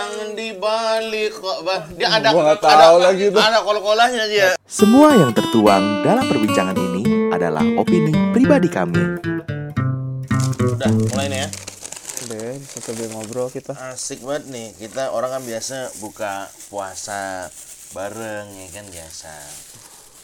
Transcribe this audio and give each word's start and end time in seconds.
yang 0.00 0.32
di 0.32 0.48
balik 0.56 1.36
kok 1.36 1.58
bah. 1.60 1.84
Dia 1.92 2.08
ada 2.08 2.32
Gua 2.32 2.56
ada 2.56 2.56
tahu 2.56 2.96
lagi 3.04 3.28
tuh. 3.28 3.40
ada 3.40 3.60
kol-kolahnya 3.60 4.24
dia. 4.32 4.48
Semua 4.64 5.12
yang 5.12 5.36
tertuang 5.36 6.00
dalam 6.00 6.24
perbincangan 6.24 6.76
ini 6.76 7.28
adalah 7.28 7.62
opini 7.76 8.12
pribadi 8.32 8.68
kami. 8.72 9.20
udah 10.60 10.90
mulai 11.12 11.28
nih 11.28 11.40
ya. 11.44 11.48
Deh, 12.30 12.56
sambil 12.80 13.08
ngobrol 13.12 13.52
kita. 13.52 13.76
asik 13.92 14.24
banget 14.24 14.48
nih. 14.48 14.68
Kita 14.76 15.12
orang 15.12 15.40
kan 15.40 15.42
biasa 15.44 15.76
buka 16.00 16.48
puasa 16.72 17.52
bareng 17.92 18.48
ya 18.56 18.68
kan 18.72 18.86
biasa. 18.88 19.34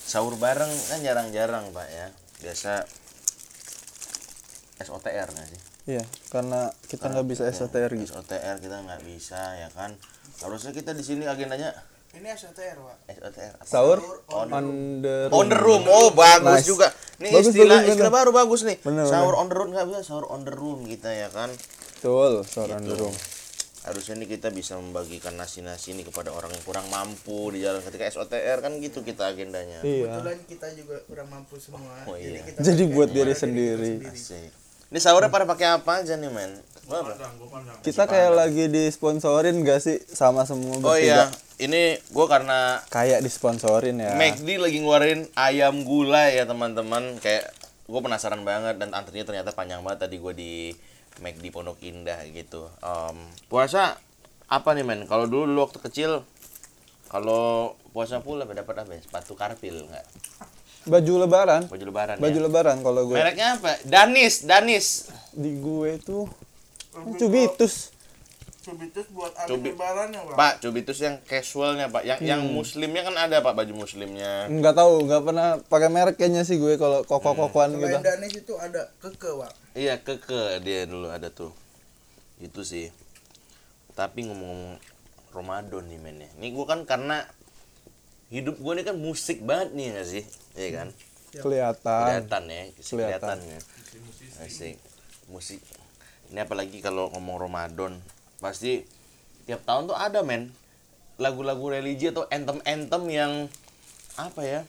Sahur 0.07 0.39
bareng 0.41 0.71
kan 0.71 0.99
jarang-jarang 1.05 1.69
pak 1.77 1.89
ya. 1.93 2.07
Biasa 2.41 2.85
SOTR 4.81 5.29
nggak 5.33 5.49
sih 5.51 5.66
Iya, 5.87 6.03
karena 6.29 6.67
kita 6.83 7.07
nggak 7.07 7.27
bisa 7.27 7.43
SOTR 7.47 7.95
gitu. 7.95 8.11
SOTR 8.13 8.59
kita 8.59 8.77
nggak 8.81 9.01
bisa 9.03 9.39
ya 9.57 9.71
kan 9.71 9.95
harusnya 10.37 10.71
kita 10.71 10.91
di 10.91 11.01
sini 11.01 11.25
agendanya 11.25 11.71
Ini 12.11 12.33
SOTR, 12.33 12.77
Pak. 12.77 12.97
SOTR 13.13 13.53
apa? 13.55 13.65
Sahur 13.65 13.99
On- 14.27 14.49
on 14.51 14.67
the 14.99 15.29
on 15.31 15.47
the 15.47 15.55
room 15.55 15.85
oh 15.85 16.11
bagus 16.11 16.59
Nice. 16.59 16.67
juga 16.67 16.89
nih 17.19 17.29
Bagus, 17.31 17.47
istilah 17.51 17.77
bagus, 17.77 17.89
istilah 17.89 18.09
bener. 18.09 18.19
baru 18.19 18.31
bagus 18.35 18.61
nih 18.63 18.77
Bener, 18.81 19.05
sahur 19.05 19.35
on 19.37 19.47
the 19.47 19.55
room 19.55 19.69
nggak 19.71 19.87
bisa 19.87 20.01
sahur 20.03 20.27
on 20.27 20.43
the 20.43 20.51
room 20.51 20.81
kita 20.83 21.09
ya 21.09 21.29
kan 21.29 21.53
Betul, 21.95 22.43
sahur 22.43 22.73
on 22.73 22.83
the 22.83 22.91
Gitu. 22.91 23.05
room. 23.05 23.15
harusnya 23.85 24.15
nih 24.17 24.29
kita 24.33 24.49
bisa 24.51 24.75
membagikan 24.75 25.35
nasi-nasi 25.35 25.93
ini 25.93 26.03
kepada 26.03 26.29
orang 26.29 26.51
yang 26.51 26.65
kurang 26.65 26.89
mampu 26.89 27.55
di 27.55 27.63
jalan 27.63 27.79
ketika 27.81 28.11
SOTR 28.11 28.59
kan 28.59 28.73
gitu 28.77 28.99
kita 29.01 29.29
agendanya 29.29 29.79
Iya. 29.81 30.11
Kebetulan 30.11 30.39
kita 30.43 30.67
juga 30.73 30.97
kurang 31.05 31.29
mampu 31.29 31.55
semua. 31.57 31.95
Oh, 32.03 32.19
iya. 32.19 32.43
kita 32.43 32.59
Jadi 32.65 32.83
buat 32.89 33.07
cara 33.07 33.15
diri 33.15 33.35
sendiri. 33.37 33.93
Asik. 34.03 34.51
Ini 34.87 34.99
sahurnya 34.99 35.29
pada 35.29 35.45
pakai 35.45 35.67
apa 35.75 36.01
aja 36.01 36.15
nih 36.15 36.29
men? 36.29 36.53
Kita 37.81 38.07
kayak 38.07 38.33
lagi 38.33 38.65
disponsorin 38.67 39.59
gak 39.61 39.81
sih 39.81 39.99
sama 40.07 40.47
semua 40.47 40.79
oh 40.79 40.95
iya 40.95 41.27
bertiga? 41.27 41.35
ini 41.59 41.83
gua 42.09 42.27
karena 42.27 42.79
Kayak 42.87 43.21
disponsorin 43.21 43.99
ya. 43.99 44.15
McD 44.15 44.49
lagi 44.57 44.79
ngeluarin 44.79 45.27
ayam 45.35 45.83
gulai 45.83 46.37
ya 46.37 46.47
teman-teman 46.47 47.19
kayak 47.19 47.51
gue 47.85 48.01
penasaran 48.01 48.43
banget 48.43 48.77
dan 48.77 48.91
antrinya 48.93 49.23
ternyata 49.25 49.51
panjang 49.51 49.79
banget 49.81 50.07
tadi 50.07 50.19
gue 50.19 50.33
di 50.33 50.53
McD 51.19 51.51
Pondok 51.51 51.79
Indah 51.81 52.19
gitu 52.27 52.67
Em, 52.79 53.17
puasa 53.47 53.95
apa 54.47 54.75
nih 54.75 54.83
men 54.83 55.07
kalau 55.07 55.27
dulu 55.27 55.47
dulu 55.47 55.61
waktu 55.65 55.79
kecil 55.81 56.11
kalau 57.07 57.75
puasa 57.91 58.19
pula 58.19 58.43
dapat 58.45 58.83
apa 58.83 58.91
ya? 58.93 59.01
sepatu 59.01 59.35
karpil 59.35 59.87
nggak 59.87 60.07
Baju 60.87 61.13
lebaran. 61.19 61.67
baju 61.67 61.85
lebaran 61.85 62.17
Baju 62.17 62.39
ya? 62.39 62.45
lebaran 62.47 62.77
kalau 62.81 63.03
gue. 63.05 63.17
mereknya 63.17 63.59
apa 63.59 63.75
Danis 63.83 64.43
Danis 64.43 65.11
Di 65.31 65.59
gue 65.59 65.99
tuh 65.99 66.31
Cubitus. 67.15 67.91
Cubitus 68.63 69.07
buat 69.11 69.31
hari 69.33 69.47
Cubi- 69.49 69.71
lebaran 69.71 70.11
ya, 70.11 70.23
Pak. 70.25 70.35
Pak 70.35 70.53
Cubitus 70.59 70.99
yang 70.99 71.23
casualnya 71.23 71.87
pak 71.87 72.03
yang 72.03 72.19
yang 72.21 72.41
muslimnya 72.43 73.03
kan 73.03 73.15
ada 73.17 73.39
pak 73.39 73.53
baju 73.53 73.73
muslimnya 73.77 74.47
Nggak 74.49 74.75
tahu, 74.75 75.05
nggak 75.05 75.23
pernah 75.23 75.49
pakai 75.61 75.87
merek 75.87 76.17
kayaknya 76.17 76.43
sih 76.43 76.57
gue 76.57 76.75
kalau 76.75 77.03
koko-kokoan 77.03 77.75
gitu. 77.75 77.87
Selain 77.89 78.03
Danis 78.03 78.33
itu 78.33 78.55
ada 78.57 78.91
keke, 78.99 79.31
Pak. 79.37 79.53
Iya 79.73 79.95
keke 79.99 80.59
dia 80.61 80.83
dulu 80.83 81.07
ada 81.07 81.29
tuh 81.29 81.55
itu 82.37 82.61
sih 82.63 82.91
tapi 83.93 84.25
ngomong 84.25 84.77
Ramadan 85.31 85.85
nih 85.85 85.99
men 85.99 86.19
ya 86.19 86.29
ini 86.37 86.51
gue 86.51 86.65
kan 86.65 86.85
karena 86.85 87.25
hidup 88.29 88.57
gue 88.57 88.73
ini 88.73 88.83
kan 88.83 88.93
musik 88.95 89.41
banget 89.41 89.73
nih 89.73 89.87
gak 89.91 90.09
sih 90.11 90.25
iya 90.57 90.71
kan? 90.73 90.89
Kelihatan. 91.37 92.01
kelihatan 92.09 92.43
ya 92.49 92.63
kelihatan. 92.73 93.37
Kelihatan. 93.37 93.37
ya. 93.45 93.59
Asik. 94.41 94.77
Musik. 95.29 95.61
Ini 96.33 96.43
apalagi 96.43 96.81
kalau 96.81 97.13
ngomong 97.13 97.39
Ramadan 97.39 98.01
pasti 98.41 98.83
tiap 99.45 99.63
tahun 99.63 99.87
tuh 99.87 99.97
ada 99.97 100.25
men. 100.25 100.51
Lagu-lagu 101.17 101.73
religi 101.73 102.13
atau 102.13 102.29
anthem-anthem 102.29 103.03
yang 103.09 103.33
apa 104.17 104.43
ya 104.45 104.61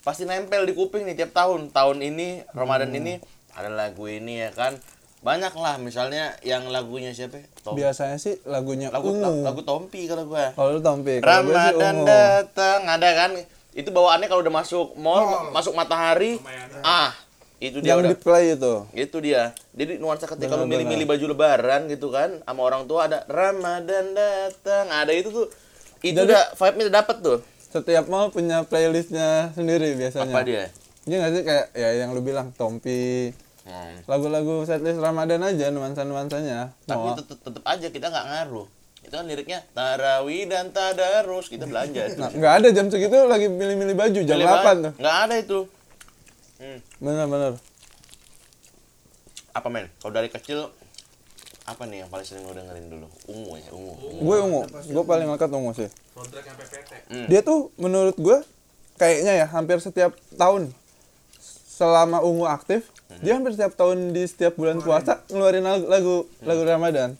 pasti 0.00 0.24
nempel 0.26 0.66
di 0.66 0.74
kuping 0.74 1.06
nih 1.06 1.14
tiap 1.18 1.34
tahun. 1.34 1.70
Tahun 1.70 1.98
ini 2.02 2.42
Ramadan 2.54 2.90
ini 2.94 3.18
ada 3.54 3.70
lagu 3.70 4.06
ini 4.06 4.42
ya 4.42 4.50
kan. 4.54 4.78
Banyak 5.20 5.52
lah 5.52 5.76
misalnya 5.76 6.32
yang 6.40 6.72
lagunya 6.72 7.12
siapa? 7.12 7.44
Ya? 7.44 7.46
Tom- 7.60 7.76
Biasanya 7.76 8.16
sih 8.16 8.40
lagunya 8.48 8.88
lagu 8.88 9.12
ungu. 9.12 9.44
lagu 9.44 9.60
Tompi 9.60 10.08
kalau 10.08 10.24
gua. 10.24 10.48
Kalau 10.56 10.80
Tompi, 10.80 11.20
gue 11.20 11.28
Ramadan 11.28 12.08
datang 12.08 12.88
ada 12.88 13.10
kan 13.12 13.30
itu 13.72 13.88
bawaannya 13.88 14.26
kalau 14.26 14.40
udah 14.40 14.54
masuk 14.54 14.86
mall 14.94 15.22
masuk 15.50 15.72
matahari 15.72 16.38
ah 16.80 17.14
itu 17.58 17.76
dia 17.78 17.92
Yang 17.92 17.98
udah 17.98 18.10
di 18.10 18.18
play 18.18 18.44
itu. 18.50 18.74
itu 18.94 19.16
dia 19.20 19.42
jadi 19.70 19.96
nuansa 19.96 20.24
ketika 20.26 20.54
lu 20.54 20.64
milih-milih 20.64 21.04
baju 21.04 21.24
lebaran 21.28 21.86
gitu 21.86 22.08
kan 22.08 22.40
sama 22.40 22.60
orang 22.62 22.84
tua 22.84 23.04
ada 23.04 23.22
Ramadan 23.26 24.10
datang 24.10 24.88
ada 24.88 25.10
itu 25.10 25.28
tuh 25.28 25.46
itu 26.00 26.14
Jadi- 26.14 26.26
udah 26.26 26.42
vibe-nya 26.52 26.92
dapet 26.94 27.16
tuh 27.20 27.38
Setiap 27.62 28.06
mall 28.06 28.28
punya 28.28 28.64
playlistnya 28.64 29.52
sendiri 29.52 29.94
biasanya. 29.94 30.26
apa 30.26 30.40
dia 30.42 30.64
Iya 31.02 31.16
nggak 31.18 31.32
sih 31.32 31.42
kayak 31.42 31.66
ya 31.72 31.90
yang 31.96 32.10
lu 32.10 32.20
bilang 32.20 32.52
Tompi, 32.52 33.30
Hmm. 33.60 33.96
lagu-lagu 34.04 34.64
setlist 34.64 34.98
Ramadan 34.98 35.40
aja 35.40 35.68
nuansa-nuansanya. 35.68 36.74
tapi 36.82 36.98
Mall. 36.98 37.14
tetep, 37.14 37.38
tetep 37.38 37.62
aja 37.62 37.86
kita 37.86 38.06
nggak 38.06 38.26
ngaruh 38.26 38.66
itu 39.10 39.18
kan 39.18 39.26
liriknya 39.26 39.66
tarawih 39.70 40.46
dan 40.46 40.70
tadarus 40.70 41.50
kita 41.50 41.66
belanja 41.66 42.14
tuh. 42.14 42.22
Nah, 42.22 42.30
nggak 42.30 42.52
ada 42.56 42.68
jam 42.70 42.86
segitu 42.86 43.26
lagi 43.26 43.50
milih-milih 43.50 43.92
baju 43.92 44.20
jam 44.22 44.38
Milih 44.38 44.46
8 44.46 44.54
banget. 44.54 44.78
tuh. 44.78 44.92
nggak 44.96 45.16
ada 45.18 45.34
itu 45.36 45.58
hmm. 46.56 46.78
Bener-bener. 46.96 47.52
apa 49.50 49.66
men 49.66 49.90
kalau 49.98 50.14
dari 50.14 50.30
kecil 50.30 50.70
apa 51.66 51.82
nih 51.84 52.02
yang 52.02 52.08
paling 52.08 52.22
sering 52.22 52.46
lo 52.46 52.52
dengerin 52.52 52.86
dulu 52.86 53.06
ungu 53.26 53.52
ya 53.56 53.70
ungu, 53.70 53.92
ungu. 54.00 54.20
Gue 54.20 54.36
ungu, 54.40 54.60
gue 54.88 55.04
paling 55.04 55.26
lekat 55.28 55.50
ungu 55.50 55.70
sih. 55.72 55.90
Hmm. 57.08 57.26
Dia 57.26 57.42
tuh 57.42 57.74
menurut 57.76 58.14
gue 58.14 58.42
kayaknya 58.96 59.32
ya 59.36 59.46
hampir 59.48 59.78
setiap 59.78 60.14
tahun 60.32 60.70
selama 61.68 62.20
ungu 62.20 62.46
aktif, 62.46 62.86
Hmm. 63.06 63.18
dia 63.20 63.34
hampir 63.34 63.50
setiap 63.50 63.74
tahun 63.74 64.14
di 64.14 64.22
setiap 64.22 64.54
bulan 64.54 64.78
puasa 64.78 65.18
ngeluarin 65.26 65.62
lagu 65.62 65.84
lagu, 65.84 66.16
Hmm. 66.22 66.46
lagu 66.46 66.62
Ramadan. 66.62 67.10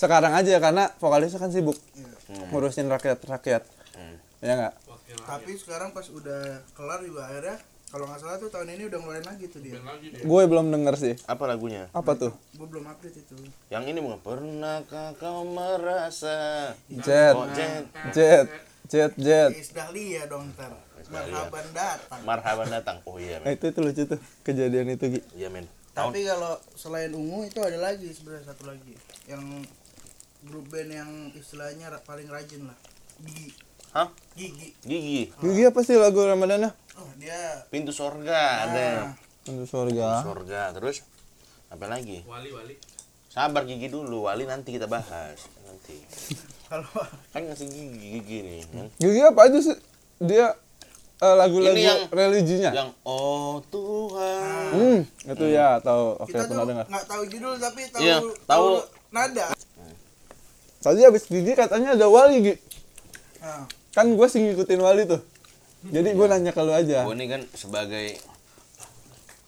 Sekarang 0.00 0.32
aja 0.32 0.56
karena 0.56 0.88
vokalisnya 0.96 1.36
kan 1.38 1.52
sibuk 1.52 1.76
Hmm. 2.24 2.46
ngurusin 2.48 2.86
rakyat-rakyat. 2.86 3.62
Hmm. 3.92 4.16
Ya 4.40 4.54
nggak? 4.56 4.74
Tapi 5.20 5.52
sekarang 5.52 5.90
pas 5.90 6.06
udah 6.08 6.62
kelar 6.72 7.02
juga 7.02 7.26
akhirnya 7.26 7.58
kalau 7.86 8.06
nggak 8.06 8.18
salah 8.18 8.38
tuh 8.38 8.46
tahun 8.48 8.70
ini 8.70 8.86
udah 8.86 8.98
ngeluarin 8.98 9.26
lagi 9.26 9.44
tuh 9.46 9.58
dia. 9.58 9.76
Gue 10.22 10.42
belum 10.46 10.70
denger 10.70 10.94
sih. 10.94 11.14
apa 11.26 11.42
lagunya 11.44 11.90
Apa 11.90 12.14
tuh? 12.14 12.30
Gue 12.54 12.64
belum 12.64 12.86
update 12.86 13.18
itu. 13.20 13.34
yang 13.66 13.82
ini 13.84 13.98
bukan 13.98 14.18
pernahkah 14.20 15.10
kau 15.16 15.42
merasa 15.44 16.70
Jet, 16.88 17.34
oh 17.34 17.50
jet 17.50 17.84
jet, 18.10 18.46
jet, 18.86 19.12
jet. 19.16 19.50
Is 19.52 19.70
Dahlia 19.70 20.24
dong 20.24 20.54
ntar. 20.54 20.70
Marhaban 21.10 21.66
datang. 21.74 22.20
marhaban 22.22 22.68
datang 22.70 22.96
oh 23.02 23.18
iya 23.18 23.36
Nah, 23.36 23.50
men 23.50 23.58
itu 23.58 23.66
tuh 23.68 23.82
lucu 23.82 24.06
tuh 24.06 24.22
kejadian 24.40 24.86
itu 24.88 25.10
Gi. 25.10 25.20
iya 25.34 25.50
men 25.50 25.66
Tapi 25.90 26.22
kalau 26.22 26.54
selain 26.72 27.10
ungu 27.10 27.42
itu 27.42 27.58
ada 27.58 27.74
lagi 27.76 28.06
sebenarnya 28.08 28.46
satu 28.46 28.62
lagi 28.64 28.94
yang 29.26 29.42
grup 30.42 30.66
band 30.66 30.90
yang 30.90 31.10
istilahnya 31.32 31.92
paling 32.00 32.26
rajin 32.26 32.64
lah. 32.64 32.78
Gigi. 33.18 33.52
hah 33.90 34.08
Gigi. 34.32 34.72
gigi 34.80 35.20
Gigi 35.34 35.62
apa 35.62 35.80
sih 35.80 35.94
lagu 35.94 36.16
Ramadannya? 36.18 36.70
Oh, 36.94 37.10
dia 37.16 37.36
pintu 37.68 37.90
sorga 37.90 38.64
ada 38.64 39.12
Untuk 39.44 39.66
surga. 39.66 40.22
sorga 40.22 40.62
terus 40.70 41.02
apa 41.66 41.84
lagi 41.86 42.22
wali 42.24 42.50
wali 42.50 42.74
sabar 43.26 43.62
gigi 43.62 43.86
dulu 43.86 44.26
wali 44.26 44.42
nanti 44.42 44.70
kita 44.70 44.86
bahas 44.86 45.38
nanti 45.62 46.00
kalau 46.64 46.86
kan 47.32 47.42
ngasih 47.42 47.66
gigi 47.66 47.96
gigi 48.14 48.38
nih 48.40 48.60
kan? 48.64 48.86
Gigi 48.96 49.20
apa 49.20 49.40
aja 49.44 49.58
sih? 49.60 49.76
Dia 50.18 50.54
eh, 51.18 51.34
lagu-lagu 51.36 51.74
Ini 51.74 51.84
yang- 51.84 52.08
religinya. 52.10 52.70
yang 52.72 52.90
oh 53.02 53.60
Tuhan 53.66 54.70
Hmm, 54.70 55.00
itu 55.26 55.44
ya 55.46 55.76
tahu. 55.78 56.14
Oke, 56.16 56.30
kita 56.30 56.46
pernah 56.46 56.62
tuh 56.62 56.70
dengar. 56.70 56.86
nggak 56.86 57.04
tahu 57.06 57.22
judul 57.26 57.54
tapi 57.56 57.80
tahu 57.86 58.00
Iya, 58.00 58.16
tahu. 58.46 58.68
nada. 59.10 59.46
Tadi 60.80 61.04
habis 61.04 61.24
Gigi 61.24 61.52
katanya 61.52 61.92
ada 61.92 62.08
wali, 62.08 62.40
Gi. 62.42 62.54
Nah, 63.38 63.64
Kan 63.90 64.14
gue 64.14 64.26
sih 64.26 64.40
ngikutin 64.40 64.80
wali 64.80 65.02
tuh. 65.04 65.20
Jadi 65.82 66.12
gue 66.12 66.26
nanya 66.26 66.52
ke 66.52 66.60
lu 66.60 66.70
aja, 66.70 67.02
gue 67.02 67.14
ini 67.14 67.24
kan 67.26 67.40
sebagai 67.50 68.20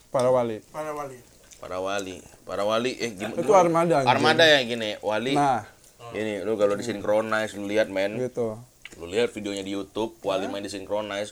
para 0.09 0.29
wali. 0.29 0.61
para 0.67 0.89
wali. 0.91 1.17
para 1.57 1.77
wali 1.79 2.19
para 2.43 2.63
wali 2.65 2.91
eh 2.97 3.13
gimana 3.13 3.39
Itu 3.39 3.53
armada. 3.53 3.95
anjing. 4.01 4.11
armada 4.11 4.43
ya 4.43 4.59
gini 4.61 4.99
wali 4.99 5.31
Nah, 5.31 5.63
Ini 6.11 6.43
lu 6.43 6.59
kalau 6.59 6.75
disinkronize 6.75 7.55
lu 7.55 7.65
lihat 7.65 7.87
men, 7.87 8.19
gitu. 8.19 8.59
lu 8.97 9.05
lihat 9.07 9.31
videonya 9.31 9.63
di 9.63 9.71
YouTube 9.71 10.19
Wali 10.21 10.45
main 10.45 10.59
disinkronize. 10.59 11.31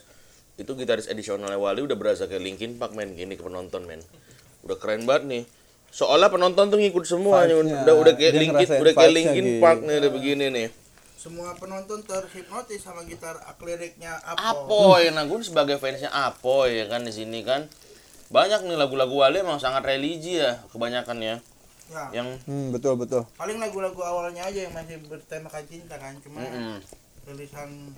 Itu 0.56 0.72
gitaris 0.72 1.04
edisionalnya 1.04 1.54
Wali 1.54 1.82
udah 1.82 1.94
berasa 1.94 2.24
kayak 2.24 2.40
Linkin 2.40 2.80
Park 2.80 2.96
men 2.96 3.12
gini 3.12 3.34
ke 3.34 3.44
penonton 3.44 3.84
men. 3.84 4.00
Udah 4.62 4.74
keren 4.74 5.04
banget 5.04 5.22
nih. 5.28 5.42
Seolah 5.92 6.32
penonton 6.32 6.72
tuh 6.72 6.80
ngikut 6.80 7.04
semua 7.04 7.44
nih. 7.44 7.60
Udah 7.60 7.94
udah 7.94 8.12
kayak 8.16 8.32
Linkin 8.34 8.68
udah 8.80 8.92
kayak 8.96 9.12
Linkin 9.12 9.44
gitu. 9.44 9.60
Park 9.60 9.84
nih 9.84 9.96
udah 10.00 10.10
begini 10.10 10.46
nih. 10.48 10.68
Semua 11.14 11.54
penonton 11.54 12.02
terhipnotis 12.02 12.82
sama 12.82 13.04
gitar 13.06 13.38
akliriknya 13.46 14.18
Apo. 14.26 14.66
Apoy, 14.66 15.12
nah 15.14 15.22
gue 15.22 15.38
sebagai 15.38 15.78
fansnya 15.78 16.10
Apoy 16.10 16.82
ya 16.82 16.90
kan 16.90 17.06
di 17.06 17.14
sini 17.14 17.46
kan 17.46 17.70
banyak 18.26 18.64
nih 18.64 18.74
lagu-lagu 18.74 19.12
Wali 19.12 19.38
emang 19.38 19.60
sangat 19.60 19.84
religi 19.84 20.40
ya 20.40 20.58
kebanyakan 20.72 21.20
ya. 21.20 21.36
Ya. 21.92 22.24
yang 22.24 22.28
Hmm, 22.48 22.72
betul 22.72 22.96
betul. 22.96 23.28
paling 23.36 23.60
lagu-lagu 23.60 24.00
awalnya 24.00 24.48
aja 24.48 24.64
yang 24.64 24.72
masih 24.72 24.96
bertemakan 25.04 25.60
cinta 25.68 26.00
kan 26.00 26.16
cuma 26.24 26.40
Mm-mm. 26.40 26.80
rilisan 27.28 27.92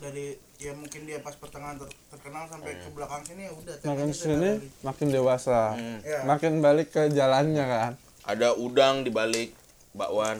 dari 0.00 0.40
ya 0.60 0.72
mungkin 0.72 1.02
dia 1.02 1.18
pas 1.18 1.32
pertengahan 1.32 1.74
ter- 1.74 1.88
terkenal 2.10 2.44
sampai 2.46 2.76
ke 2.76 2.88
belakang 2.90 3.24
sini 3.24 3.48
ya 3.48 3.52
udah 3.52 3.74
Makin 3.82 4.10
sini 4.12 4.50
makin 4.80 5.08
dewasa. 5.08 5.72
Mm. 5.72 5.98
ya. 6.02 6.18
Makin 6.22 6.52
balik 6.60 6.88
ke 6.90 7.08
jalannya 7.08 7.64
kan. 7.64 7.92
ada 8.22 8.52
udang 8.52 9.00
di 9.00 9.10
balik 9.10 9.56
bakwan 9.90 10.38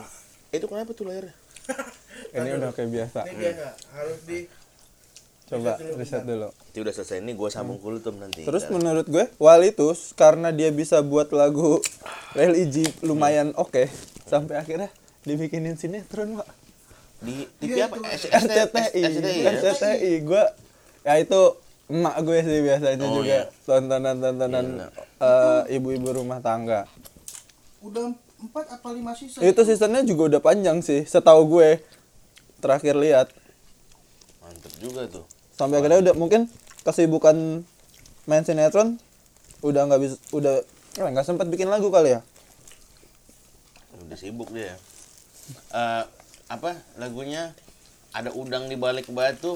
Eh, 0.49 0.59
itu 0.59 0.65
kenapa 0.65 0.91
tuh 0.91 1.07
layarnya? 1.07 1.33
Ini 2.31 2.49
udah 2.55 2.71
kayak 2.71 2.89
biasa. 2.89 3.19
ini 3.25 3.39
biasa 3.41 3.67
harus 3.91 4.19
di 4.23 4.39
Coba 5.43 5.75
Riset 5.75 6.23
dulu, 6.23 6.47
itu 6.65 6.79
udah 6.79 6.93
selesai. 6.93 7.19
Ini 7.19 7.35
gue 7.35 7.49
sambung 7.49 7.75
kultum 7.75 8.15
nanti. 8.15 8.47
Terus 8.47 8.63
Ntar. 8.63 8.73
menurut 8.73 9.05
gue 9.05 9.25
Wali 9.35 9.71
tuh 9.71 9.91
karena 10.13 10.47
dia 10.49 10.71
bisa 10.71 11.01
buat 11.01 11.27
lagu 11.31 11.83
religi 12.31 12.87
lumayan 13.01 13.51
oke 13.53 13.91
sampai 14.23 14.55
akhirnya 14.55 14.87
dibikinin 15.21 15.75
sinetron 15.75 16.39
pak 16.39 16.47
di 17.21 17.45
TV 17.55 17.69
Iya, 17.71 17.85
apa? 17.85 17.95
itu. 17.95 18.27
S- 18.27 18.31
RCTI 18.33 18.99
SCTI 18.99 19.39
ya? 19.39 19.51
RCTI 19.53 20.11
gue 20.21 20.43
ya 21.01 21.13
itu 21.17 21.41
emak 21.87 22.15
gue 22.21 22.37
sih 22.39 22.59
biasanya 22.61 23.03
Oh, 23.03 23.15
juga 23.15 23.27
iya. 23.27 23.43
tontonan 23.61 24.15
tontonan 24.17 24.65
Iya. 24.75 24.87
eh, 25.19 25.75
ibu-ibu 25.75 26.09
rumah 26.11 26.39
tangga. 26.39 26.89
Udah 27.79 28.09
empat 28.37 28.65
apa 28.71 28.87
lima 28.89 29.13
season? 29.13 29.37
Itu 29.39 29.61
seasonnya 29.61 30.01
juga 30.01 30.27
udah 30.27 30.41
panjang 30.41 30.79
sih 30.79 31.03
setahu 31.03 31.45
gue. 31.51 31.77
Terakhir 32.57 32.93
lihat. 32.95 33.27
Mantep 34.39 34.73
juga 34.77 35.05
tuh. 35.07 35.25
Sampai 35.51 35.77
akhirnya 35.77 36.01
udah 36.01 36.13
mungkin 36.15 36.49
kesibukan 36.81 37.61
main 38.23 38.41
sinetron 38.41 38.97
udah 39.61 39.85
nggak 39.85 39.99
bisa 39.99 40.17
udah 40.31 40.61
ya 40.91 41.05
nggak 41.05 41.21
sempat 41.23 41.45
bikin 41.45 41.69
lagu 41.69 41.89
kali 41.89 42.17
ya? 42.17 42.21
Udah 43.99 44.17
sibuk 44.17 44.49
dia. 44.49 44.73
Eh, 45.69 46.03
apa 46.51 46.71
lagunya? 46.95 47.55
Ada 48.11 48.35
udang 48.35 48.67
di 48.67 48.75
balik 48.75 49.07
batu. 49.07 49.55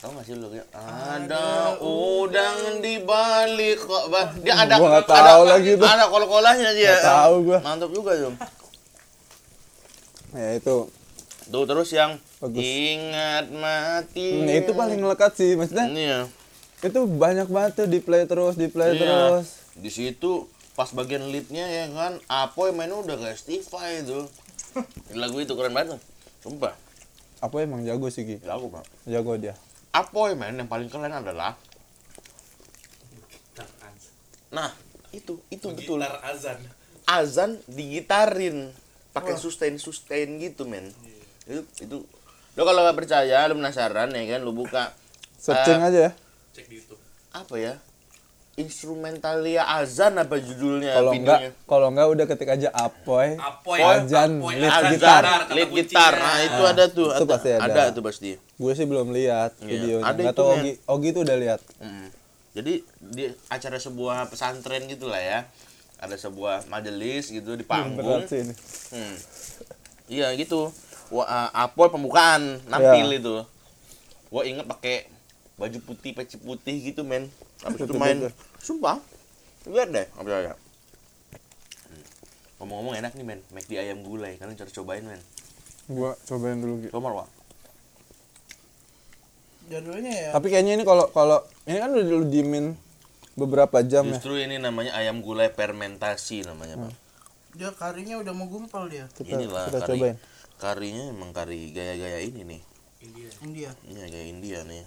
Tau 0.00 0.12
gak 0.12 0.24
sih 0.24 0.32
lu? 0.32 0.48
Kayak 0.48 0.68
ada 0.72 1.76
udang 1.80 2.80
di 2.80 2.96
balik 2.98 3.80
kok 3.80 4.08
bah 4.08 4.32
dia 4.36 4.56
ada 4.58 4.76
Gua 4.76 4.88
ada 4.94 5.04
tahu 5.04 5.42
lagi 5.44 5.76
tuh. 5.76 5.84
ada 5.84 6.04
kol-kolahnya 6.08 6.70
dia. 6.72 6.92
Nggak 6.94 7.04
tahu 7.04 7.34
gua. 7.42 7.58
mantap 7.60 7.90
juga 7.90 8.12
tuh 8.14 8.32
ya 10.34 10.48
itu. 10.56 10.76
Tuh 11.44 11.64
terus 11.64 11.92
yang 11.92 12.16
Bagus. 12.40 12.58
ingat 12.58 13.52
mati. 13.52 14.42
Nah, 14.42 14.54
itu 14.56 14.72
paling 14.72 14.98
melekat 14.98 15.36
sih 15.36 15.54
maksudnya 15.54 15.86
ini 15.86 16.04
ya 16.04 16.20
itu 16.82 17.00
banyak 17.06 17.48
banget 17.48 17.72
tuh 17.74 17.88
di 17.88 17.96
play 17.96 18.28
terus 18.28 18.56
di 18.56 18.68
play 18.68 18.92
Iya. 18.92 19.00
terus. 19.00 19.46
Di 19.72 19.88
situ 19.88 20.44
pas 20.72 20.90
bagian 20.90 21.24
leadnya 21.24 21.64
ya 21.64 21.84
kan 21.88 22.20
Apoy 22.26 22.72
mainnya 22.72 22.98
udah 22.98 23.16
kayak 23.16 23.38
Stify 23.38 24.02
itu 24.02 24.26
lagu 25.22 25.38
itu 25.38 25.54
keren 25.54 25.74
banget 25.74 26.00
sumpah. 26.42 26.74
Apa 27.40 27.62
emang 27.62 27.84
jago 27.84 28.08
sih 28.08 28.24
Ki. 28.26 28.36
Lagu 28.44 28.70
pak 28.70 28.84
jago 29.06 29.36
dia. 29.38 29.54
Apoy 29.94 30.34
men 30.34 30.58
yang 30.58 30.68
paling 30.68 30.90
keren 30.90 31.12
adalah 31.12 31.56
nah 34.54 34.70
itu 35.10 35.38
itu 35.50 35.66
betul. 35.74 35.98
Gitar 35.98 36.22
azan. 36.22 36.58
azan 37.04 37.50
digitarin 37.66 38.70
pakai 39.10 39.34
sustain 39.38 39.78
sustain 39.78 40.38
gitu 40.38 40.66
men. 40.66 40.90
Itu 41.46 41.62
itu. 41.82 41.98
Lo 42.54 42.62
kalau 42.62 42.86
nggak 42.86 42.98
percaya 43.02 43.50
lo 43.50 43.58
penasaran 43.58 44.14
ya 44.14 44.22
kan 44.38 44.40
lo 44.46 44.54
buka. 44.54 44.94
Searching 45.38 45.82
eh, 45.82 45.88
aja 45.90 46.00
ya. 46.08 46.12
Cek 46.54 46.70
di 46.70 46.78
YouTube. 46.78 47.02
apa 47.34 47.58
ya 47.58 47.74
instrumentalia 48.54 49.66
azan 49.66 50.14
apa 50.14 50.38
judulnya 50.38 50.94
kalau 50.94 51.12
enggak 51.12 51.38
kalau 51.64 51.86
enggak 51.90 52.06
udah 52.08 52.24
ketik 52.26 52.50
aja 52.50 52.68
apoy 52.70 53.34
Apoy, 53.34 53.78
Azan, 53.80 54.38
Apoy, 54.38 54.54
lead 54.56 54.70
azan, 54.70 54.90
gitar. 54.92 55.22
lead 55.50 55.70
gitar 55.72 56.12
nah 56.14 56.38
itu 56.40 56.62
Ah, 56.62 56.70
ada 56.70 56.84
tuh 56.86 57.08
itu 57.10 57.26
pasti 57.26 57.50
ada. 57.50 57.64
ada 57.64 57.82
tuh 57.90 58.02
pasti 58.02 58.30
gue 58.36 58.72
sih 58.72 58.84
belum 58.84 59.10
lihat 59.10 59.58
Iya, 59.58 59.66
videonya 59.66 60.04
ada 60.04 60.20
nggak 60.20 60.34
men. 60.34 60.46
Ogi 60.54 60.72
Ogi 60.86 61.08
tuh 61.10 61.22
udah 61.22 61.36
lihat 61.36 61.60
Mm. 61.76 62.08
Jadi 62.54 62.74
di 63.10 63.24
acara 63.48 63.76
sebuah 63.76 64.30
pesantren 64.30 64.86
gitulah 64.86 65.18
ya. 65.18 65.42
Ada 65.96 66.14
sebuah 66.16 66.70
majelis 66.70 67.26
gitu 67.28 67.58
di 67.58 67.66
panggung. 67.66 67.98
berat 67.98 68.30
sih 68.30 68.40
ini 68.40 68.54
Hmm. 68.88 69.16
Iya 70.06 70.30
gitu. 70.34 70.70
Wah, 71.10 71.26
uh, 71.26 71.50
Apol 71.50 71.90
pembukaan 71.90 72.62
nampil 72.64 73.08
Iya. 73.08 73.18
itu. 73.18 73.34
Gua 74.30 74.42
inget 74.44 74.62
pakai 74.64 75.10
baju 75.54 75.78
putih, 75.82 76.14
peci 76.14 76.36
putih 76.36 76.78
gitu, 76.84 77.02
men. 77.02 77.26
Habis 77.64 77.80
itu 77.82 77.94
main. 77.96 78.16
Sumpah. 78.60 79.00
Lihat 79.64 79.88
deh, 79.90 80.06
apa 80.12 80.28
ya. 80.28 80.54
Ngomong-ngomong 82.60 82.94
enak 82.96 83.12
nih, 83.16 83.24
men. 83.24 83.40
McD 83.50 83.72
ayam 83.76 84.04
gulai. 84.04 84.36
Kalian 84.36 84.54
harus 84.54 84.72
cobain, 84.72 85.02
men. 85.02 85.20
gua 85.84 86.16
cobain 86.24 86.56
dulu 86.56 86.80
Gi. 86.80 86.88
Coba, 86.88 87.12
Wak. 87.12 87.28
jadulnya 89.64 90.12
ya 90.12 90.28
tapi 90.32 90.52
kayaknya 90.52 90.76
ini 90.76 90.84
kalau 90.84 91.08
kalau 91.08 91.40
ini 91.64 91.80
kan 91.80 91.88
udah 91.88 92.04
lu 92.04 92.28
diemin 92.28 92.76
beberapa 93.32 93.80
jam 93.80 94.04
ya 94.08 94.20
Justru 94.20 94.36
ini 94.36 94.60
namanya 94.60 94.92
ayam 94.92 95.24
gulai 95.24 95.48
fermentasi 95.48 96.44
namanya, 96.44 96.76
Pak. 96.84 96.92
dia 97.56 97.70
karinya 97.72 98.20
udah 98.20 98.32
mau 98.36 98.44
gumpal 98.44 98.92
dia 98.92 99.08
kita, 99.16 99.40
Inilah 99.40 99.72
kita 99.72 99.80
kari. 99.80 99.88
cobain 99.96 100.16
Karinya 100.54 101.04
emang 101.10 101.32
kari 101.32 101.72
gaya-gaya 101.72 102.20
ini 102.22 102.44
nih. 102.46 102.60
India. 103.04 103.28
India 103.40 103.70
Iya 103.84 104.04
kayak 104.06 104.26
India 104.30 104.58
nih. 104.64 104.80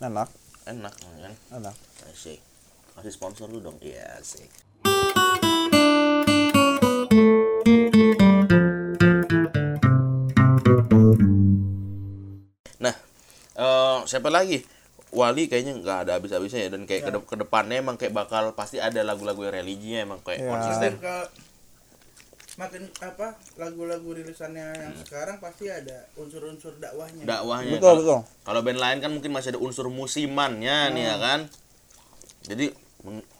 enak 0.00 0.28
Enak 0.62 0.94
kan? 0.94 1.34
enak 1.50 1.74
Asik. 2.06 2.38
Kasih 2.94 3.12
sponsor 3.12 3.50
lu 3.50 3.58
dong. 3.58 3.78
Iya, 3.82 4.20
asik. 4.20 4.46
Nah, 12.78 12.94
eh, 13.56 13.98
siapa 14.06 14.28
lagi? 14.28 14.62
Wali 15.12 15.44
kayaknya 15.44 15.76
nggak 15.76 15.98
ada 16.08 16.12
habis-habisnya 16.16 16.66
ya 16.66 16.70
dan 16.72 16.88
kayak 16.88 17.04
kedep 17.04 17.24
ke 17.28 17.36
depannya 17.36 17.84
emang 17.84 18.00
kayak 18.00 18.16
bakal 18.16 18.56
pasti 18.56 18.80
ada 18.80 19.04
lagu-lagu 19.04 19.44
yang 19.44 19.52
religinya 19.52 20.00
emang 20.08 20.20
kayak 20.24 20.40
Ya. 20.40 20.48
konsisten. 20.48 20.92
Makin 22.62 22.82
apa 23.00 23.26
lagu-lagu 23.56 24.08
rilisannya 24.12 24.66
yang 24.72 24.94
sekarang 24.96 25.36
pasti 25.36 25.66
ada 25.66 26.06
unsur-unsur 26.14 26.78
dakwahnya 26.78 27.26
Dakwahnya. 27.26 27.74
betul 27.74 27.82
Kalau- 27.82 28.00
betul 28.00 28.20
Kalau 28.42 28.60
band 28.60 28.78
lain 28.78 28.98
kan 28.98 29.10
mungkin 29.10 29.30
masih 29.30 29.50
ada 29.50 29.60
unsur 29.60 29.86
musimannya 29.88 30.90
nih 30.90 31.04
ya 31.04 31.16
kan. 31.16 31.40
Jadi 32.42 32.70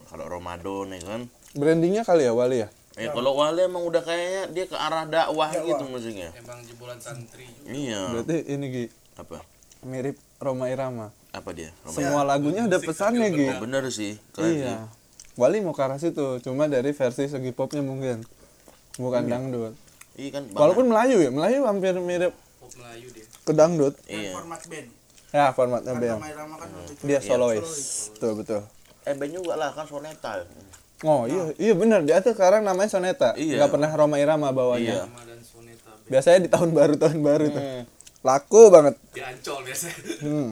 kalau 0.04 0.26
Ramadan 0.26 0.90
ya 0.90 1.00
kan. 1.00 1.20
brandingnya 1.52 2.02
kali 2.02 2.24
ya 2.24 2.32
Wali 2.32 2.58
ya 2.58 2.69
Eh 2.92 3.08
kalau 3.08 3.32
Wale 3.34 3.64
emang 3.64 3.80
udah 3.82 4.00
kayaknya 4.00 4.42
dia 4.50 4.64
ke 4.64 4.74
arah 4.74 5.04
dakwah 5.06 5.48
Dakwah. 5.48 5.64
gitu 5.66 5.84
musiknya. 5.86 6.28
Emang 6.34 6.60
jebolan 6.60 6.98
santri 6.98 7.44
juga. 7.46 7.69
Iya. 7.69 8.00
berarti 8.10 8.36
ini 8.46 8.67
Gi 8.69 8.84
Apa? 9.14 9.38
mirip 9.82 10.14
Roma 10.36 10.67
Irama 10.67 11.08
Apa 11.31 11.50
dia? 11.50 11.72
Ramadan. 11.81 11.94
semua 11.94 12.20
lagunya 12.22 12.62
ada 12.64 12.79
pesannya 12.79 13.29
Gi 13.29 13.48
Oh, 13.48 13.60
bener 13.60 13.84
sih. 13.88 14.20
Keren 14.31 14.48
sih. 14.50 14.60
iya 14.60 14.88
Wali 15.34 15.60
mau 15.60 15.70
ke 15.70 15.81
arah 15.81 15.96
situ 15.96 16.36
cuma 16.41 16.67
dari 16.67 16.91
versi 16.91 17.24
segi 17.24 17.50
popnya 17.50 17.81
mungkin 17.81 18.20
bukan 18.96 19.22
dangdut 19.25 19.75
Iya 20.13 20.29
kan. 20.31 20.44
Walaupun 20.51 20.87
Melayu 20.87 21.17
ya 21.19 21.31
Melayu 21.31 21.65
hampir 21.65 21.96
mirip 21.96 22.37
Pop 22.58 22.69
Melayu 22.75 23.08
dia. 23.08 23.25
ke 23.25 23.53
dangdut 23.53 23.94
dan 23.99 24.13
Iya. 24.13 24.31
format 24.32 24.61
band 24.63 24.89
ya 25.32 25.44
formatnya 25.51 25.91
kan 25.91 26.01
band 26.03 26.20
kan 26.20 26.69
dia 27.01 27.13
Iya. 27.15 27.19
solois 27.22 27.69
betul 28.13 28.32
betul 28.37 28.61
Eh 29.03 29.15
band 29.15 29.32
juga 29.32 29.55
lah 29.55 29.70
kan 29.70 29.82
soneta. 29.82 30.44
oh 31.03 31.25
iya 31.25 31.43
iya 31.56 31.72
benar 31.72 32.01
dia 32.01 32.19
tuh 32.19 32.31
sekarang 32.31 32.61
namanya 32.61 32.87
Soneta 32.89 33.32
Iya. 33.34 33.56
nggak 33.58 33.70
pernah 33.70 33.91
Roma 33.91 34.17
Irama 34.17 34.46
Iya. 34.46 34.53
bawanya 34.53 34.94
Rama 35.03 35.20
dan 35.25 35.41
Soneta. 35.41 35.91
band. 35.91 36.06
biasanya 36.06 36.39
di 36.39 36.51
tahun 36.51 36.70
baru 36.70 36.94
tahun 36.94 37.19
baru 37.20 37.46
tuh 37.49 37.65
Hmm. 37.65 37.82
laku 38.22 38.63
banget 38.69 38.94
Di 39.11 39.20
Ancol 39.20 39.58
biasanya. 39.65 39.96
hmm. 40.20 40.49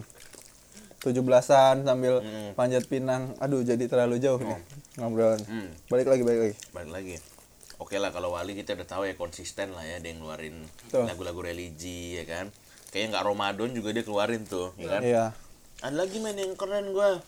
17-an 0.99 1.76
sambil 1.82 2.14
Hmm. 2.18 2.52
panjat 2.52 2.85
pinang 2.85 3.32
aduh 3.37 3.61
jadi 3.61 3.80
terlalu 3.85 4.18
jauh 4.18 4.37
nih 4.38 4.59
ngobrolan 4.97 5.40
Hmm. 5.42 5.68
balik 5.87 6.04
lagi 6.06 6.20
balik 6.20 6.40
lagi 6.42 6.54
Balik 6.70 6.90
lagi. 6.90 7.14
Oke 7.80 7.96
lah 7.96 8.10
kalau 8.10 8.30
Wali 8.30 8.52
kita 8.54 8.76
udah 8.76 8.84
tahu 8.87 9.02
ya 9.02 9.14
konsisten 9.14 9.72
lah 9.72 9.82
ya 9.82 9.96
dia 9.99 10.12
ngeluarin 10.12 10.68
lagu-lagu 10.92 11.40
religi 11.40 12.14
ya 12.14 12.25
kan. 12.25 12.46
Kayaknya 12.88 13.08
nggak 13.10 13.25
Ramadan 13.25 13.70
juga 13.70 13.88
dia 13.90 14.02
keluarin 14.02 14.42
tuh, 14.44 14.75
ya 14.76 14.88
kan? 14.90 15.00
iya 15.00 15.25
Ada 15.80 15.96
lagi 15.96 16.18
main 16.18 16.34
yang 16.34 16.52
keren 16.54 16.90
gua. 16.90 17.22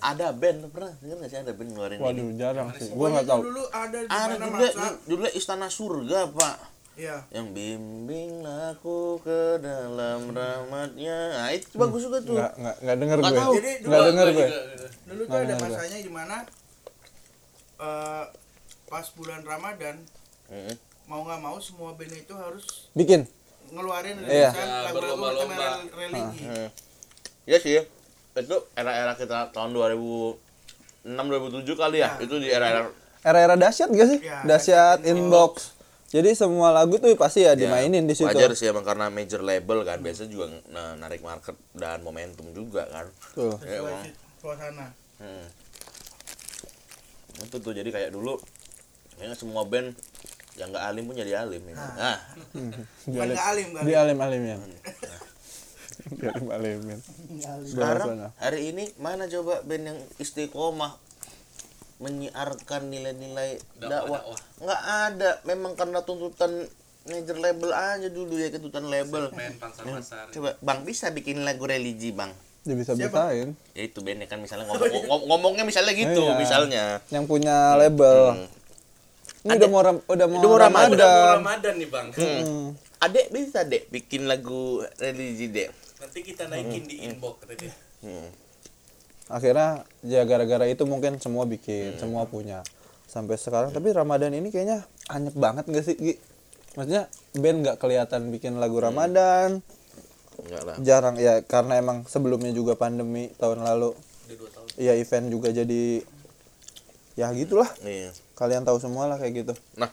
Ada 0.00 0.32
band 0.32 0.66
pernah 0.68 0.90
denger 0.96 1.16
nggak 1.16 1.30
sih 1.30 1.38
ada 1.38 1.52
band 1.52 1.70
ngeluarin 1.70 1.94
ini? 1.94 2.02
waduh 2.02 2.28
jarang 2.34 2.68
sih 2.72 2.88
gua 2.88 2.96
Pokoknya 2.96 3.12
nggak 3.12 3.26
tahu 3.28 3.40
dulu 3.44 3.62
ada 3.68 3.98
di 3.98 4.08
Ada 4.08 4.34
mana 4.34 4.44
juga 4.48 4.66
judulnya 5.04 5.32
Istana 5.32 5.68
Surga 5.68 6.20
pak. 6.32 6.56
iya 6.94 7.16
Yang 7.28 7.46
bimbing 7.52 8.32
aku 8.42 8.98
ke 9.20 9.40
dalam 9.60 10.20
rahmatnya. 10.28 11.18
Nah 11.36 11.48
itu 11.50 11.66
bagus 11.74 12.02
juga 12.02 12.18
tuh. 12.20 12.34
nggak 12.34 12.52
nggak 12.56 12.76
nggak 12.80 12.96
denger 12.98 13.16
Nggak 13.16 13.30
gue. 13.32 13.42
Jadi 13.52 13.70
nggak 13.76 13.84
dulu- 13.92 14.08
denger 14.08 14.26
gue 14.28 14.48
dulu 15.04 15.22
tuh 15.22 15.36
ada? 15.36 15.54
masanya 15.60 15.98
di 16.00 16.10
mana 16.10 16.36
eh, 17.78 18.24
pas 18.92 19.08
bulan 19.10 19.40
Ramadan 19.40 19.96
Mm-mm. 20.46 20.76
mau 21.08 21.24
nggak 21.24 21.40
mau 21.40 21.56
semua 21.56 21.96
band 21.96 22.12
itu 22.12 22.34
harus 22.36 22.92
bikin 22.92 23.24
ngeluarin 23.66 24.20
Iya. 24.20 24.52
rilisan 24.52 24.68
Ya, 24.68 24.78
lagu-lagu 24.84 25.24
rel- 25.48 25.88
religi 25.90 26.44
Hmm. 26.44 26.68
Iya 27.42 27.58
sih. 27.58 27.80
Itu 28.34 28.56
era-era 28.72 29.12
kita 29.12 29.48
tahun 29.50 29.72
2006 29.72 30.36
2007 31.08 31.72
kali 31.74 31.98
ya. 31.98 32.12
Ya. 32.12 32.20
Itu 32.20 32.36
di 32.36 32.48
era-era 32.48 32.92
era-era 33.22 33.54
dahsyat 33.56 33.88
gak 33.88 34.08
sih? 34.08 34.20
Ya, 34.20 34.44
dahsyat 34.44 35.02
inbox. 35.02 35.72
Jadi 36.06 36.32
semua 36.32 36.68
lagu 36.70 36.96
tuh 36.96 37.16
pasti 37.16 37.40
ya 37.40 37.56
dimainin 37.56 38.04
di 38.04 38.12
situ. 38.12 38.28
wajar 38.28 38.52
sih 38.52 38.68
emang 38.68 38.84
karena 38.84 39.08
major 39.08 39.40
label 39.40 39.80
kan 39.80 39.98
biasa 39.98 40.28
juga 40.28 40.52
nah, 40.68 40.92
narik 40.94 41.18
market 41.20 41.56
dan 41.72 42.00
momentum 42.00 42.44
juga 42.52 42.84
kan 42.86 43.08
Tuh. 43.32 43.56
ya, 43.58 43.80
emang. 43.80 44.04
suasana 44.36 44.92
Hmm. 45.16 45.48
itu 47.40 47.56
tuh 47.56 47.72
jadi 47.72 47.88
kayak 47.88 48.10
dulu 48.10 48.36
kayaknya 49.14 49.34
semua 49.34 49.62
band 49.62 49.92
yang 50.52 50.68
nggak 50.68 50.84
alim 50.84 51.02
pun 51.04 51.14
jadi 51.14 51.32
alim 51.38 51.62
ya. 51.64 51.74
nah. 51.74 52.18
Bukan 53.08 53.26
nggak 53.26 53.46
alim 53.46 53.68
kali 53.70 53.84
Di 53.84 53.94
alim-alimin. 53.94 54.60
Di 56.12 56.26
alim-alimin. 56.26 56.98
sekarang 57.64 58.08
hari 58.36 58.70
ini 58.70 58.84
mana 58.96 59.24
coba 59.26 59.62
band 59.62 59.84
yang 59.86 59.98
istiqomah 60.18 60.92
menyiarkan 61.96 62.90
nilai-nilai 62.90 63.62
dakwah 63.78 64.20
nggak 64.58 64.82
ada. 65.06 65.30
Memang 65.44 65.72
karena 65.72 66.02
tuntutan 66.02 66.66
major 67.02 67.34
label 67.36 67.70
aja 67.70 68.08
dulu 68.08 68.34
ya 68.34 68.50
tuntutan 68.50 68.84
label. 68.84 69.30
Pasar? 69.56 70.28
coba 70.28 70.58
bang 70.58 70.80
bisa 70.82 71.10
bikin 71.10 71.42
lagu 71.42 71.62
religi 71.62 72.10
bang? 72.10 72.34
Dia 72.62 72.74
bisa 72.74 72.94
bisain. 72.94 73.58
ya 73.74 73.82
itu 73.82 73.98
bandnya 74.00 74.26
kan 74.26 74.38
misalnya 74.38 74.66
ngomong, 74.68 74.86
ngom- 75.06 75.26
ngomongnya 75.28 75.64
misalnya 75.64 75.90
gitu 75.92 76.22
Iya. 76.24 76.34
misalnya. 76.36 76.84
Yang 77.08 77.24
punya 77.26 77.74
label. 77.74 78.18
Hmm. 78.36 78.48
Ini 79.42 79.52
udah 79.52 79.68
mau 79.68 79.82
ram- 79.82 80.04
udah 80.04 80.26
mau 80.26 80.38
Udah 80.38 80.58
Ramadan. 80.60 80.90
udah 80.92 81.10
mau 81.10 81.34
Ramadan. 81.36 81.74
Nih 81.74 81.88
bang 81.88 82.08
Hmm. 82.12 82.66
adek 82.98 83.26
bisa 83.28 83.60
dek 83.62 83.88
bikin 83.88 84.24
lagu 84.24 84.62
religi 84.96 85.46
dek 85.48 85.68
nanti 85.98 86.18
kita 86.20 86.46
naikin 86.46 86.82
di 86.82 87.02
inbox 87.02 87.34
kata 87.40 87.54
dia 87.56 87.74
Hmm. 88.00 88.30
Akhirnya 89.28 89.68
ya 90.00 90.22
gara-gara 90.22 90.66
itu 90.66 90.82
mungkin 90.82 91.16
semua 91.16 91.42
bikin, 91.44 91.94
semua 91.96 92.22
punya. 92.24 92.66
Sampai 93.04 93.34
sekarang 93.34 93.70
tapi 93.70 93.88
Ramadan 93.88 94.30
ini 94.30 94.48
kayaknya 94.48 94.82
anyep 95.06 95.32
banget 95.32 95.64
gak 95.64 95.82
sih, 95.82 95.94
Gi? 95.94 96.14
Maksudnya 96.72 97.06
band 97.32 97.58
nggak 97.60 97.76
kelihatan 97.76 98.28
bikin 98.28 98.56
lagu 98.56 98.76
Ramadan. 98.76 99.62
enggak 100.34 100.62
lah 100.64 100.74
Jarang 100.78 101.16
ya 101.16 101.38
karena 101.40 101.76
emang 101.76 102.02
sebelumnya 102.04 102.50
juga 102.50 102.74
pandemi 102.74 103.30
tahun 103.32 103.62
lalu. 103.62 103.94
udah 103.94 104.36
dua 104.36 104.50
tahun 104.50 104.66
Ya 104.76 104.92
event 104.94 105.26
juga 105.28 105.48
jadi 105.50 106.02
ya 107.14 107.28
gitulah. 107.30 107.68
iya 107.82 108.10
Kalian 108.32 108.64
tahu 108.64 108.78
semua 108.80 109.06
lah 109.06 109.20
kayak 109.20 109.44
gitu. 109.44 109.54
nah 109.76 109.92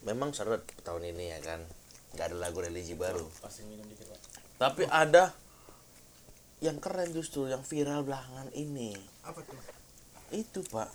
memang 0.00 0.32
seret 0.32 0.64
tahun 0.80 1.12
ini 1.12 1.36
ya 1.36 1.38
kan 1.44 1.60
nggak 2.16 2.26
ada 2.32 2.36
lagu 2.36 2.58
religi 2.58 2.96
baru. 2.98 3.22
Pasti 3.38 3.62
minum 3.68 3.86
dikit 3.86 4.10
pak. 4.10 4.20
Tapi 4.58 4.82
ada 4.90 5.30
yang 6.60 6.76
keren 6.82 7.12
justru 7.14 7.48
yang 7.48 7.62
viral 7.64 8.04
belakangan 8.04 8.50
ini. 8.52 8.92
Apa 9.24 9.40
tuh? 9.46 9.56
Itu 10.34 10.60
pak. 10.68 10.90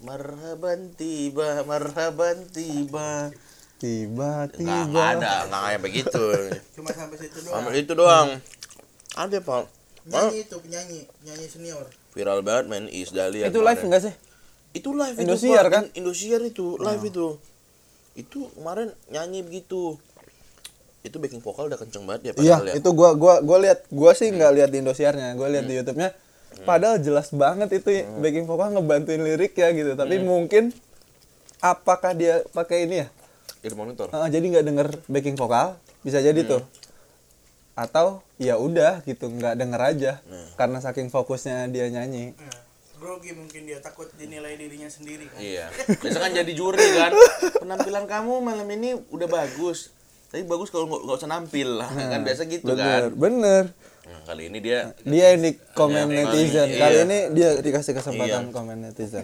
Marhaban 0.00 0.96
tiba 0.96 1.60
marhaban 1.68 2.48
tiba. 2.48 3.28
Nggak 3.30 3.48
Tiba-tiba. 3.80 4.76
nggak 4.92 5.08
ada 5.20 5.32
nggak 5.48 5.62
kayak 5.64 5.80
begitu. 5.80 6.24
Cuma 6.76 6.88
sampai 6.92 7.16
situ 7.16 7.38
doang. 7.44 7.52
Sampai 7.52 7.72
itu 7.80 7.92
doang. 7.96 8.28
Ada 9.16 9.38
pak. 9.40 9.64
Penyanyi 10.00 10.38
itu 10.48 10.56
penyanyi 10.56 11.00
penyanyi 11.20 11.46
senior. 11.48 11.86
Viral 12.16 12.40
banget 12.40 12.64
men. 12.72 12.84
Is 12.88 13.12
Dahlia 13.12 13.48
Itu 13.52 13.60
live 13.60 13.84
enggak 13.84 14.02
sih? 14.08 14.14
Itu 14.70 14.88
live 14.94 15.16
itu, 15.18 15.22
Indosiar, 15.26 15.64
Pak. 15.66 15.72
kan? 15.72 15.84
In- 15.90 16.04
Indosiar 16.04 16.40
itu 16.46 16.78
live 16.78 17.04
itu 17.06 17.26
itu 18.18 18.38
kemarin 18.58 18.90
nyanyi 19.08 19.46
begitu 19.46 19.96
itu 21.00 21.16
backing 21.16 21.40
vokal 21.40 21.72
udah 21.72 21.80
kenceng 21.80 22.04
banget 22.04 22.20
ya 22.20 22.32
Iya, 22.36 22.56
padahal 22.60 22.66
ya 22.68 22.74
itu 22.76 22.90
gua 22.92 23.10
gua 23.16 23.34
gua 23.40 23.58
lihat 23.62 23.88
gua 23.88 24.12
sih 24.12 24.28
nggak 24.28 24.52
lihat 24.52 24.68
di 24.68 24.78
Indosiarnya, 24.84 25.32
gua 25.32 25.48
lihat 25.48 25.64
di 25.64 25.74
YouTube-nya. 25.80 26.12
Padahal 26.60 27.00
jelas 27.00 27.32
banget 27.32 27.72
itu 27.72 27.88
backing 28.20 28.44
vokal 28.44 28.74
ngebantuin 28.76 29.22
lirik 29.22 29.56
ya 29.56 29.72
gitu. 29.72 29.96
Tapi 29.96 30.20
mungkin 30.20 30.74
apakah 31.62 32.12
dia 32.12 32.44
pakai 32.52 32.84
ini 32.84 33.06
ya? 33.06 33.08
di 33.60 33.68
monitor 33.76 34.08
Heeh, 34.08 34.28
jadi 34.32 34.44
nggak 34.56 34.64
denger 34.72 34.88
backing 35.04 35.36
vokal, 35.36 35.76
bisa 36.00 36.20
jadi 36.24 36.40
tuh. 36.44 36.64
Atau 37.76 38.24
ya 38.36 38.56
udah 38.56 39.04
gitu, 39.04 39.28
nggak 39.28 39.56
denger 39.56 39.80
aja. 39.80 40.12
Karena 40.56 40.80
saking 40.80 41.08
fokusnya 41.08 41.68
dia 41.68 41.88
nyanyi. 41.88 42.32
Grogi 43.00 43.32
mungkin 43.32 43.64
dia 43.64 43.80
takut 43.80 44.06
dinilai 44.14 44.54
dirinya 44.54 44.86
sendiri 44.86 45.24
kan 45.26 45.40
iya 45.40 45.72
biasa 45.96 46.18
kan 46.20 46.30
jadi 46.30 46.52
juri 46.52 46.84
kan 46.94 47.12
penampilan 47.56 48.04
kamu 48.04 48.34
malam 48.38 48.68
ini 48.68 48.92
udah 49.08 49.26
bagus 49.26 49.90
tapi 50.28 50.44
bagus 50.44 50.68
kalau 50.68 50.86
nggak 50.86 51.16
usah 51.16 51.26
nampil 51.26 51.80
kan 51.80 52.20
biasa 52.20 52.46
gitu 52.46 52.70
Bener, 52.70 53.10
kan 53.10 53.18
bener. 53.18 53.64
Nah, 54.00 54.20
kali 54.24 54.46
ini 54.46 54.58
dia 54.58 54.90
Dia 55.02 55.34
yang 55.34 55.42
di 55.42 55.54
komen 55.70 56.06
Iya, 56.06 56.18
netizen. 56.26 56.66
iya. 56.68 56.78
Kali 56.78 56.96
ini 57.00 57.18
dia 57.30 57.48
dikasih 57.58 57.94
kesempatan 57.94 58.42
Iya. 58.46 58.50
komen 58.50 58.76
netizen. 58.80 59.22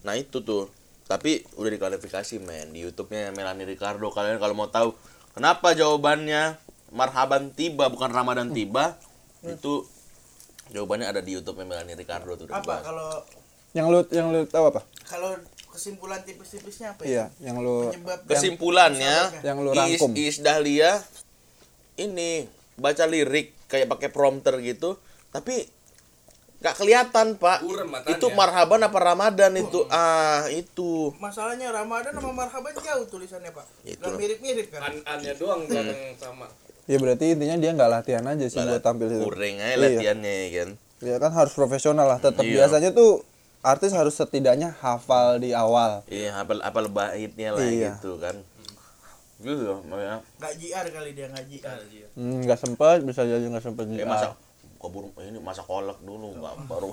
Nah 0.00 0.14
itu 0.14 0.40
tuh. 0.40 0.68
Tapi 1.04 1.44
udah 1.54 1.68
diklarifikasi 1.70 2.40
men 2.40 2.72
di 2.72 2.80
YouTube-nya 2.80 3.32
Melanie 3.32 3.64
Ricardo. 3.64 4.08
Kalian 4.08 4.36
kalau 4.36 4.52
mau 4.52 4.64
tahu 4.66 4.96
kenapa 5.32 5.72
jawabannya 5.72 6.56
marhaban 6.88 7.52
tiba 7.52 7.88
bukan 7.88 8.08
Ramadan 8.08 8.48
tiba 8.48 8.96
itu 9.42 9.84
jawabannya 10.70 11.06
ada 11.06 11.20
di 11.20 11.34
YouTube-nya 11.34 11.66
Melanie 11.66 11.94
Ricardo 11.94 12.32
tuh. 12.34 12.46
apa? 12.46 12.80
kalau 12.80 13.10
Yang 13.74 13.86
lu 13.90 13.98
yang 14.14 14.26
lu 14.30 14.40
tahu 14.46 14.64
apa? 14.70 14.80
kalau 15.04 15.34
kesimpulan 15.68 16.22
tipis-tipisnya 16.22 16.94
apa 16.94 17.02
ya? 17.02 17.08
Iya, 17.10 17.24
yang 17.50 17.58
lu 17.58 17.90
penyebab 17.90 18.18
Kesimpulannya 18.24 19.16
yang 19.42 19.58
lu 19.58 19.74
Iis, 19.74 19.98
rangkum. 19.98 20.10
Iis 20.14 20.36
Dahlia 20.38 21.02
ini 21.96 22.46
baca 22.74 23.04
lirik 23.04 23.54
kayak 23.66 23.90
pakai 23.90 24.08
prompter 24.10 24.62
gitu 24.62 24.94
tapi 25.30 25.66
nggak 26.62 26.76
kelihatan 26.80 27.36
pak. 27.36 27.60
Itu 28.08 28.32
marhaban 28.32 28.80
apa 28.80 28.96
ramadan 28.96 29.52
itu? 29.58 29.84
Ah 29.92 30.48
itu. 30.48 31.12
Masalahnya 31.20 31.68
Ramadan 31.68 32.16
sama 32.16 32.32
Marhaban 32.32 32.72
jauh 32.72 33.04
tulisannya 33.04 33.52
pak. 33.52 33.66
Itu 33.84 34.00
Nggak 34.00 34.10
loh. 34.10 34.18
mirip-mirip 34.18 34.66
kan? 34.72 34.80
An-annya 34.88 35.34
doang 35.36 35.68
belakang 35.68 36.16
sama 36.16 36.46
Ya 36.84 36.96
berarti 36.96 37.32
intinya 37.32 37.56
dia 37.56 37.70
nggak 37.70 37.90
latihan 37.90 38.24
aja 38.24 38.44
sih 38.44 38.60
buat 38.60 38.80
tampil 38.80 39.08
situ. 39.08 39.24
kuring 39.24 39.56
aja 39.56 39.72
Iya. 39.72 39.76
latihannya 39.78 40.34
kan 40.52 40.68
Ya 41.00 41.16
kan 41.16 41.32
harus 41.32 41.52
profesional 41.52 42.06
lah. 42.06 42.16
Tetap 42.18 42.40
Iya. 42.40 42.60
biasanya 42.60 42.90
tuh 42.90 43.24
artis 43.60 43.90
harus 43.90 44.12
setidaknya 44.12 44.72
hafal 44.74 45.36
di 45.36 45.52
awal. 45.52 46.04
Iya, 46.06 46.36
apa 46.38 46.56
apa 46.58 46.78
baitnya 46.86 47.50
lah 47.50 47.64
Iya. 47.64 47.96
gitu 47.96 48.16
kan. 48.16 48.36
Gitu 49.36 49.60
loh, 49.60 49.80
makanya 49.82 50.24
nggak 50.38 50.52
JR 50.56 50.86
kali 50.90 51.10
dia 51.12 51.26
nggak 51.26 51.44
JR 51.46 51.78
Hmm, 52.14 52.40
nggak 52.40 52.56
sempet 52.56 52.98
bisa 53.02 53.20
jadi 53.22 53.42
nggak 53.42 53.60
sempet 53.62 53.84
eh, 53.86 53.90
juga. 53.94 54.04
masak 54.06 54.32
kabur 54.76 55.04
ini 55.18 55.38
masak 55.38 55.64
kolak 55.64 55.96
dulu, 56.00 56.32
Mbak, 56.34 56.54
baru 56.64 56.92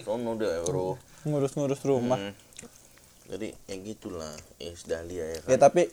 sono 0.00 0.34
deh 0.34 0.62
baru. 0.62 0.94
ngurus-ngurus 1.24 1.82
rumah. 1.82 2.16
Hmm. 2.16 2.32
Jadi 3.26 3.50
ya 3.64 3.74
gitulah, 3.76 4.30
Is 4.58 4.84
Dahlia 4.84 5.24
ya 5.24 5.38
Ya 5.40 5.56
kan. 5.56 5.68
tapi 5.68 5.90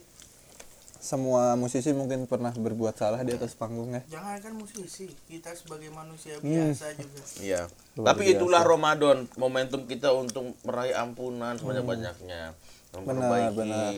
semua 1.01 1.53
musisi 1.53 1.89
mungkin 1.91 2.23
pernah 2.23 2.53
berbuat 2.53 2.93
salah 2.93 3.19
di 3.19 3.33
atas 3.33 3.51
panggung 3.53 3.89
ya. 3.91 4.01
jangan 4.07 4.37
kan 4.37 4.53
musisi 4.53 5.09
kita 5.25 5.49
sebagai 5.51 5.89
manusia 5.89 6.37
Hmm. 6.37 6.45
biasa 6.69 6.93
juga 6.93 7.21
Iya. 7.37 7.61
Luar 7.91 8.05
Tapi 8.07 8.23
biasa. 8.23 8.37
itulah 8.37 8.61
Ramadan, 8.63 9.17
momentum 9.35 9.81
kita 9.83 10.13
untuk 10.13 10.53
meraih 10.61 10.93
ampunan 10.93 11.57
sebanyak-banyaknya, 11.57 12.53
memperbaiki 12.93 13.57
benar. 13.57 13.91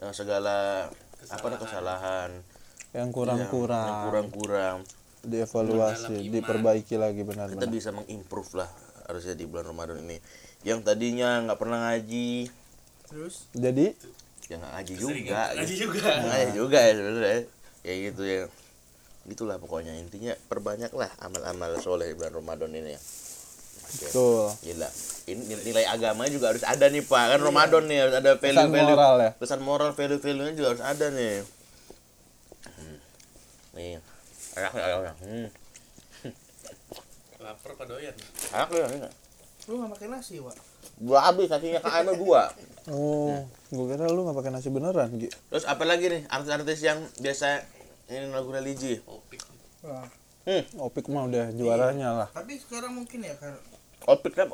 eh, 0.00 0.12
segala 0.12 0.56
apa 1.20 1.36
namanya, 1.44 1.58
kesalahan, 1.60 2.30
Yang 2.32 2.40
Iya, 2.88 2.96
yang 2.96 3.12
kurang-kurang 3.12 3.94
kurang-kurang. 4.02 4.76
dievaluasi, 5.20 6.16
diperbaiki 6.26 6.96
lagi 6.96 7.20
kita 7.20 7.28
benar-benar. 7.28 7.68
bisa 7.68 7.90
mengimprove 7.90 8.50
lah 8.56 8.70
harusnya 9.04 9.34
di 9.34 9.44
bulan 9.44 9.68
Ramadan 9.68 10.00
ini 10.00 10.16
yang 10.62 10.80
tadinya 10.80 11.42
nggak 11.42 11.58
pernah 11.58 11.78
ngaji 11.86 12.48
terus 13.04 13.48
Jadi 13.50 13.92
ya 14.48 14.56
nggak 14.56 14.72
ngaji 14.74 14.92
juga 14.96 15.40
ngaji 15.52 15.74
gitu. 15.76 15.82
juga 15.88 16.08
ngaji 16.28 16.50
juga 16.56 16.78
ya 16.80 16.92
sebenarnya 16.96 17.40
ya 17.84 17.94
gitu 18.10 18.22
ya 18.24 18.40
gitulah 19.28 19.56
pokoknya 19.60 19.92
intinya 20.00 20.32
perbanyaklah 20.48 21.12
amal-amal 21.20 21.76
soleh 21.84 22.08
di 22.10 22.14
bulan 22.16 22.32
Ramadan 22.32 22.72
ini 22.72 22.96
ya 22.96 23.00
tuh 24.12 24.52
Gila. 24.60 24.88
Ini 25.28 25.64
nilai 25.64 25.84
agama 25.88 26.28
juga 26.28 26.52
harus 26.52 26.60
ada 26.64 26.88
nih 26.92 27.04
Pak. 27.04 27.24
Kan 27.36 27.40
Ramadan 27.40 27.84
nih 27.88 27.98
harus 28.04 28.14
ada 28.16 28.36
value 28.36 28.52
Pesan 28.56 28.68
value. 28.72 28.92
moral 28.96 29.14
ya? 29.16 29.30
Pesan 29.36 29.60
moral 29.64 29.90
value 29.96 30.20
value-nya 30.20 30.52
juga 30.56 30.68
harus 30.76 30.84
ada 30.84 31.06
nih. 31.08 31.36
Hmm. 32.68 32.96
Nih. 33.76 33.96
Ayak 34.56 34.72
ayak. 34.76 35.16
Hmm. 35.24 35.48
lapar 37.38 37.70
pada 37.78 37.96
doyan 37.96 38.12
Ayak 38.52 38.68
ayak. 38.76 39.12
Lu 39.68 39.78
nggak 39.78 39.92
pakai 39.94 40.08
nasi 40.08 40.40
pak 40.40 40.56
Gua 40.98 41.18
habis 41.30 41.46
nasinya 41.46 41.78
ke 41.78 41.90
Ana 41.94 42.10
gua. 42.18 42.50
Oh, 42.90 43.46
gue 43.70 43.84
kira 43.86 44.10
lu 44.10 44.26
nggak 44.26 44.34
pakai 44.34 44.50
nasi 44.50 44.66
beneran, 44.66 45.14
Gi. 45.14 45.30
Terus 45.30 45.62
apa 45.68 45.86
lagi 45.86 46.10
nih 46.10 46.26
artis-artis 46.26 46.80
yang 46.82 46.98
biasa 47.22 47.62
ini 48.10 48.34
lagu 48.34 48.50
religi? 48.50 48.98
opik 49.06 49.44
Wah. 49.86 50.08
Hmm. 50.42 50.64
Opik 50.80 51.06
mah 51.12 51.28
udah 51.28 51.52
juaranya 51.54 52.08
lah. 52.16 52.28
tapi 52.32 52.56
sekarang 52.56 52.96
mungkin 52.96 53.20
ya 53.20 53.36
kan 53.36 53.54
Opik 54.08 54.34
kan 54.34 54.48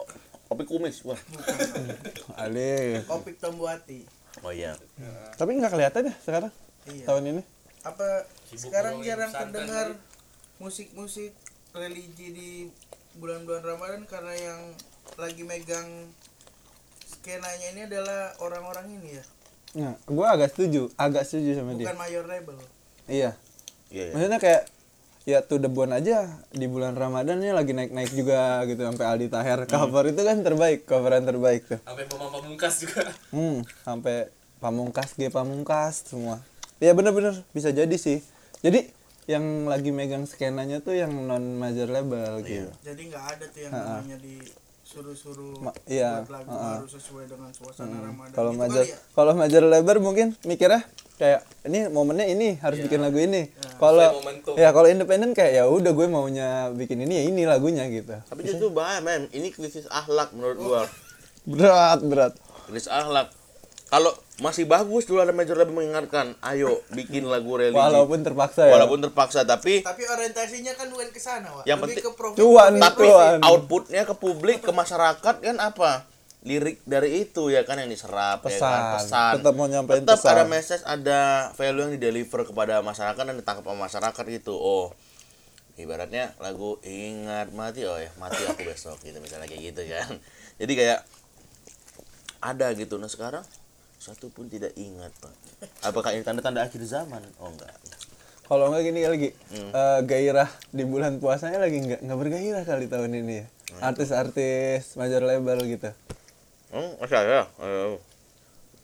opik 0.52 0.66
kumis. 0.68 1.00
Wah. 1.06 1.16
Ale. 2.44 3.06
Opik 3.08 3.38
Tombuati 3.40 4.04
Oh 4.42 4.50
iya. 4.50 4.74
Tapi 5.38 5.54
nggak 5.54 5.70
kelihatan 5.70 6.10
ya 6.10 6.14
sekarang 6.18 6.52
iya 6.90 7.06
tahun 7.06 7.24
ini. 7.30 7.42
apa 7.84 8.24
Sibuk 8.48 8.72
sekarang 8.72 9.04
jarang 9.04 9.28
terdengar 9.28 9.86
musik-musik 10.56 11.36
religi 11.76 12.32
di 12.32 12.48
bulan-bulan 13.20 13.60
Ramadan 13.60 14.02
karena 14.08 14.32
yang 14.32 14.60
lagi 15.14 15.42
megang 15.42 15.88
skenanya 17.04 17.66
ini 17.72 17.80
adalah 17.86 18.34
orang-orang 18.38 18.86
ini 18.94 19.10
ya 19.16 19.24
Nah, 19.74 19.98
gue 20.06 20.22
agak 20.22 20.54
setuju, 20.54 20.86
agak 20.94 21.26
setuju 21.26 21.58
sama 21.58 21.74
dia. 21.74 21.90
bukan 21.90 21.98
mayor 21.98 22.24
label 22.30 22.54
Iya. 23.10 23.34
Iya, 23.90 24.02
iya. 24.06 24.12
Maksudnya 24.14 24.38
kayak 24.38 24.62
ya 25.24 25.38
tuh 25.42 25.58
Debon 25.58 25.90
aja 25.90 26.30
di 26.54 26.70
bulan 26.70 26.94
Ramadan 26.94 27.42
ini 27.42 27.50
lagi 27.50 27.74
naik-naik 27.74 28.14
juga 28.14 28.62
gitu 28.64 28.80
sampai 28.80 29.04
Aldi 29.04 29.28
Taher 29.34 29.66
cover 29.66 30.04
itu 30.06 30.22
kan 30.22 30.40
terbaik, 30.40 30.86
coveran 30.86 31.26
terbaik 31.26 31.66
tuh. 31.66 31.80
Sampai 31.82 32.06
Pamungkas 32.06 32.74
juga. 32.80 33.02
Hmm, 33.34 33.66
sampai 33.82 34.30
Pamungkas, 34.62 35.18
G 35.18 35.26
Pamungkas 35.26 36.06
semua. 36.06 36.38
Ya 36.78 36.94
bener-bener 36.94 37.42
bisa 37.50 37.74
jadi 37.74 37.98
sih. 37.98 38.22
Jadi 38.62 38.94
yang 39.26 39.66
lagi 39.66 39.90
megang 39.90 40.22
skenanya 40.22 40.86
tuh 40.86 40.94
yang 40.94 41.10
non 41.10 41.56
major 41.56 41.88
label 41.88 42.44
gitu. 42.44 42.68
jadi 42.84 43.02
nggak 43.08 43.24
ada 43.24 43.44
tuh 43.48 43.60
yang 43.64 43.72
namanya 43.72 44.16
disuruh-suruh 44.94 45.58
Ma- 45.58 45.74
iya, 45.90 46.22
buat 46.22 46.30
lagu 46.30 46.48
ha-ha. 46.48 46.70
harus 46.78 46.92
sesuai 46.94 47.24
dengan 47.26 47.50
suasana 47.50 47.98
Ramadan 47.98 48.30
Kalau 48.30 48.50
Gitu 48.50 48.60
major 48.62 48.84
ya? 48.86 48.96
kalau 49.10 49.32
major 49.34 49.62
label 49.66 49.96
mungkin 49.98 50.26
mikirnya 50.44 50.86
kayak 51.14 51.42
ini 51.64 51.86
momennya 51.88 52.26
ini 52.28 52.54
harus 52.56 52.78
bikin 52.78 53.02
lagu 53.02 53.18
ini. 53.18 53.50
Kalau 53.76 53.98
Sesuai 53.98 54.18
momentum. 54.20 54.54
ya 54.54 54.68
kalau 54.70 54.86
independen 54.86 55.30
kayak 55.30 55.52
ya 55.52 55.64
udah 55.66 55.90
gue 55.90 56.06
maunya 56.06 56.48
bikin 56.70 57.02
ini 57.02 57.14
ya 57.18 57.22
ini 57.26 57.42
lagunya 57.42 57.82
gitu. 57.88 58.14
Tapi 58.20 58.40
justru 58.44 58.70
bahaya, 58.70 58.98
men. 58.98 59.26
Ini 59.28 59.50
krisis 59.50 59.86
akhlak 59.88 60.30
menurut 60.30 60.58
gua. 60.60 60.82
Berat, 61.44 62.00
berat. 62.00 62.32
Krisis 62.64 62.86
akhlak. 62.86 63.34
Kalau 63.94 64.10
masih 64.42 64.66
bagus 64.66 65.06
dulu 65.06 65.22
ada 65.22 65.30
major 65.30 65.54
label 65.54 65.70
mengingatkan, 65.72 66.34
ayo 66.42 66.82
bikin 66.90 67.22
lagu 67.24 67.54
religi. 67.54 67.78
Walaupun 67.78 68.26
terpaksa 68.26 68.66
ya. 68.66 68.74
Walaupun 68.74 68.98
terpaksa, 69.00 69.46
tapi 69.46 69.86
tapi 69.86 70.02
orientasinya 70.02 70.74
kan 70.74 70.90
bukan 70.90 71.14
ke 71.14 71.22
sana 71.22 71.54
Wak. 71.54 71.62
Yang 71.62 71.78
lebih 71.78 71.94
penting- 71.94 72.06
ke 72.10 72.18
profit 72.18 72.38
Cuan, 72.42 72.72
tapi 72.82 73.06
Tuan. 73.06 73.38
outputnya 73.40 74.02
ke 74.02 74.14
publik, 74.18 74.58
ke 74.60 74.72
masyarakat 74.74 75.34
kan 75.38 75.56
apa? 75.62 76.10
Lirik 76.42 76.82
dari 76.82 77.22
itu 77.22 77.48
ya 77.48 77.62
kan 77.62 77.78
yang 77.78 77.86
diserap 77.86 78.42
ya 78.42 78.50
kan 78.50 78.52
Pesan. 78.52 78.80
pesan. 78.98 79.32
Tetap 79.38 79.54
mau 79.54 79.64
nyampein 79.64 80.02
Tetap 80.02 80.18
pesan. 80.18 80.32
ada 80.34 80.44
message, 80.44 80.82
ada 80.84 81.20
value 81.54 81.80
yang 81.80 81.92
di 81.94 82.00
deliver 82.02 82.40
kepada 82.42 82.82
masyarakat 82.82 83.22
dan 83.22 83.36
ditangkap 83.38 83.62
sama 83.62 83.86
masyarakat 83.86 84.24
gitu. 84.34 84.52
Oh, 84.52 84.90
ibaratnya 85.76 86.34
lagu 86.38 86.82
ingat 86.82 87.48
mati 87.50 87.82
oh 87.82 87.96
ya 87.96 88.10
mati 88.14 88.42
aku 88.42 88.60
besok 88.60 88.98
gitu 89.00 89.22
misalnya 89.22 89.46
kayak 89.46 89.62
gitu 89.70 89.86
kan. 89.86 90.18
Jadi 90.60 90.72
kayak 90.74 91.00
ada 92.40 92.66
gitu. 92.74 92.98
Nah 92.98 93.08
sekarang 93.08 93.46
satu 93.96 94.28
pun 94.28 94.46
tidak 94.46 94.74
ingat 94.74 95.10
pak. 95.16 95.32
Apakah 95.82 96.12
ini 96.12 96.20
tanda-tanda 96.20 96.60
akhir 96.60 96.80
zaman? 96.82 97.22
Oh 97.36 97.48
enggak. 97.48 97.72
Kalau 98.44 98.68
enggak 98.68 98.84
gini 98.84 99.00
lagi, 99.02 99.28
Hmm. 99.48 99.70
eh, 99.70 100.00
gairah 100.02 100.46
di 100.68 100.84
bulan 100.84 101.16
puasanya 101.16 101.56
lagi 101.58 101.80
nggak 101.80 102.00
nggak 102.00 102.18
bergairah 102.18 102.62
kali 102.62 102.86
tahun 102.86 103.10
ini 103.14 103.34
ya. 103.34 103.46
Hmm. 103.72 103.80
Artis-artis 103.86 104.94
major 104.94 105.20
label 105.20 105.58
gitu. 105.64 105.90
Hmm, 106.68 106.90
masih 106.98 107.16
ada. 107.16 107.48
Ayo. 107.56 107.98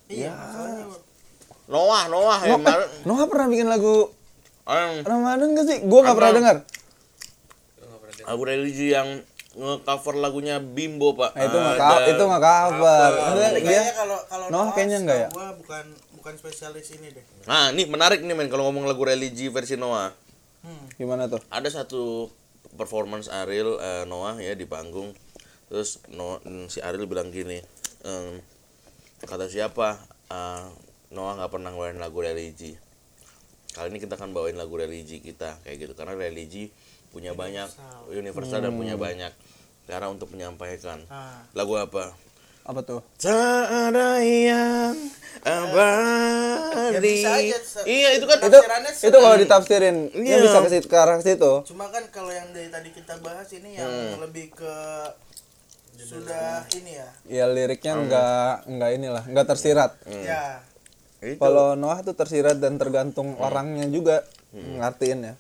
iya 0.07 0.35
soalnya 0.51 0.91
Noah, 1.67 2.03
Noah, 2.07 2.41
ya, 2.43 2.57
Noah. 2.57 2.77
Noah 3.05 3.25
pernah 3.27 3.47
bikin 3.47 3.67
lagu 3.67 4.11
Em, 4.63 5.03
Ramadan 5.03 5.51
gak 5.53 5.67
sih? 5.67 5.79
Gua 5.83 6.03
nggak 6.03 6.15
pernah 6.15 6.31
Apa? 6.31 6.39
dengar. 6.39 6.57
Lu 7.77 7.85
nggak 7.85 8.01
pernah 8.01 8.15
dengar. 8.17 8.29
lagu 8.29 8.43
religi 8.45 8.87
yang 8.91 9.09
nge-cover 9.51 10.15
lagunya 10.15 10.63
Bimbo 10.63 11.19
pak. 11.19 11.35
Nah, 11.35 11.43
itu 11.43 11.57
nggak 11.59 11.77
ka- 11.77 12.07
itu 12.07 12.23
nggak 12.23 12.43
cover. 12.43 13.11
Dia 13.35 13.49
kayaknya 13.59 13.95
kalau 13.99 14.19
kalau 14.31 14.47
Noah 14.51 14.71
kayaknya 14.71 14.99
enggak 15.03 15.19
ya? 15.19 15.29
gua 15.35 15.49
bukan 15.59 15.85
bukan 16.15 16.35
spesialis 16.39 16.95
ini 16.95 17.11
deh. 17.11 17.25
Nah 17.51 17.75
ini 17.75 17.83
menarik 17.91 18.23
nih 18.23 18.35
men 18.37 18.47
kalau 18.47 18.71
ngomong 18.71 18.87
lagu 18.87 19.03
religi 19.03 19.51
versi 19.51 19.75
Noah. 19.75 20.15
Hmm. 20.61 20.93
gimana 21.01 21.25
tuh? 21.25 21.41
ada 21.49 21.65
satu 21.73 22.29
performance 22.77 23.33
Ariel 23.33 23.81
eh, 23.81 24.05
Noah 24.07 24.39
ya 24.39 24.53
di 24.55 24.69
panggung. 24.69 25.17
Terus 25.73 25.99
Noah, 26.13 26.39
si 26.69 26.79
Ariel 26.85 27.09
bilang 27.09 27.33
gini 27.33 27.59
em, 28.05 28.39
kata 29.25 29.51
siapa? 29.51 29.99
Eh, 30.31 30.67
Noah 31.11 31.41
nggak 31.43 31.51
pernah 31.51 31.75
ngeluarin 31.75 31.99
lagu 31.99 32.23
religi 32.23 32.79
kali 33.71 33.95
ini 33.95 34.03
kita 34.03 34.19
akan 34.19 34.35
bawain 34.35 34.59
lagu 34.59 34.75
religi 34.79 35.19
kita 35.19 35.59
kayak 35.67 35.77
gitu. 35.89 35.93
Karena 35.99 36.15
religi 36.15 36.71
punya 37.11 37.33
banyak 37.33 37.69
universal 38.09 38.61
dan 38.61 38.73
punya 38.73 38.95
banyak 38.97 39.33
cara 39.85 40.07
untuk 40.07 40.31
menyampaikan 40.31 41.03
nah 41.05 41.43
lagu 41.53 41.75
apa 41.75 42.15
Apa 42.61 42.81
tuh? 42.81 43.01
Tak 43.17 43.65
ada 43.89 44.21
yang 44.21 44.95
Ya, 45.41 45.65
abadi. 45.65 47.25
se- 47.57 47.83
iya 47.85 48.13
itu 48.13 48.25
kan 48.25 48.37
Itu 48.39 48.59
itu 49.03 49.17
kalau 49.17 49.37
ditafsirin 49.37 49.97
Iya. 50.13 50.37
ya 50.37 50.37
bisa 50.41 50.59
ke 50.61 50.69
situ 50.71 50.87
ke 50.87 50.95
arah 50.95 51.19
situ. 51.19 51.53
cuma 51.65 51.89
kan 51.89 52.05
kalau 52.09 52.29
yang 52.29 52.53
dari 52.53 52.69
tadi 52.69 52.93
kita 52.93 53.17
bahas 53.19 53.49
ini 53.51 53.75
yang 53.75 53.89
Hmm. 53.89 54.21
lebih 54.21 54.53
ke 54.53 54.75
sudah 55.99 56.65
ini 56.73 56.93
ya 56.95 57.09
Ya 57.27 57.45
liriknya 57.47 57.97
nggak 57.99 58.53
nggak 58.69 58.91
inilah, 58.95 59.25
nggak 59.27 59.47
tersirat. 59.47 59.91
Hmm. 60.03 60.23
ya 60.23 60.61
itu. 61.23 61.37
Kalau 61.37 61.75
Noah 61.75 62.01
tuh 62.01 62.15
tersirat 62.15 62.57
dan 62.57 62.77
tergantung 62.77 63.37
orangnya 63.37 63.85
juga 63.87 64.25
ngartiin 64.53 65.21
ya. 65.23 65.35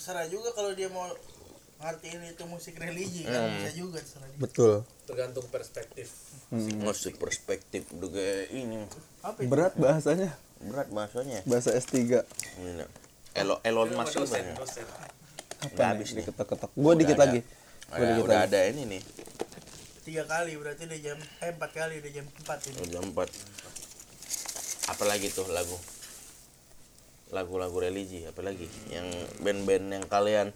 Terserah 0.00 0.24
juga 0.26 0.48
kalau 0.50 0.72
dia 0.72 0.88
mau 0.88 1.04
ngertiin 1.78 2.24
itu 2.26 2.44
musik 2.44 2.72
religi 2.74 3.22
kan 3.22 3.36
Hmm. 3.38 3.52
bisa 3.54 3.70
juga 3.74 4.00
terserah 4.00 4.24
dia 4.26 4.38
Betul. 4.38 4.72
Tergantung 5.04 5.44
perspektif. 5.46 6.08
musik 6.80 7.14
perspektif 7.14 7.84
udah 7.92 8.08
kayak 8.08 8.48
ini 8.50 8.80
apa 9.20 9.38
itu? 9.38 9.46
Berat 9.46 9.76
bahasanya. 9.76 10.32
berat 10.58 10.88
bahasanya. 10.88 11.40
Bahasa 11.44 11.70
S3. 11.70 12.24
Ini, 12.58 12.84
Elo 13.34 13.60
Elon 13.62 13.92
Musk 13.92 14.12
dosen, 14.14 14.44
dosen. 14.52 14.84
Apa 14.84 15.68
Udah 15.68 15.76
nih? 15.78 15.88
habis 15.94 16.08
nih. 16.10 16.20
Diketok-ketok. 16.22 16.70
Gua 16.74 16.92
dikit 16.94 17.14
ada. 17.14 17.22
lagi. 17.22 17.40
Gua 17.86 17.94
Ada, 17.94 18.04
dikit 18.10 18.24
udah 18.24 18.38
lagi. 18.38 18.48
ada 18.48 18.60
ini 18.66 18.82
nih 18.86 19.02
tiga 20.00 20.24
kali 20.24 20.56
berarti 20.56 20.82
udah 20.84 20.96
jam 20.98 21.18
eh 21.38 21.50
empat 21.50 21.70
kali 21.70 21.94
udah 21.98 22.10
jam 22.10 22.24
empat 22.24 22.58
ini 22.64 22.76
udah 22.78 22.88
jam 22.90 23.04
4 23.04 23.30
apalagi 24.88 25.28
tuh 25.28 25.46
lagu 25.48 25.76
lagu-lagu 27.30 27.76
religi 27.76 28.22
apalagi 28.24 28.66
yang 28.88 29.06
band-band 29.38 29.86
yang 29.90 30.04
kalian 30.06 30.46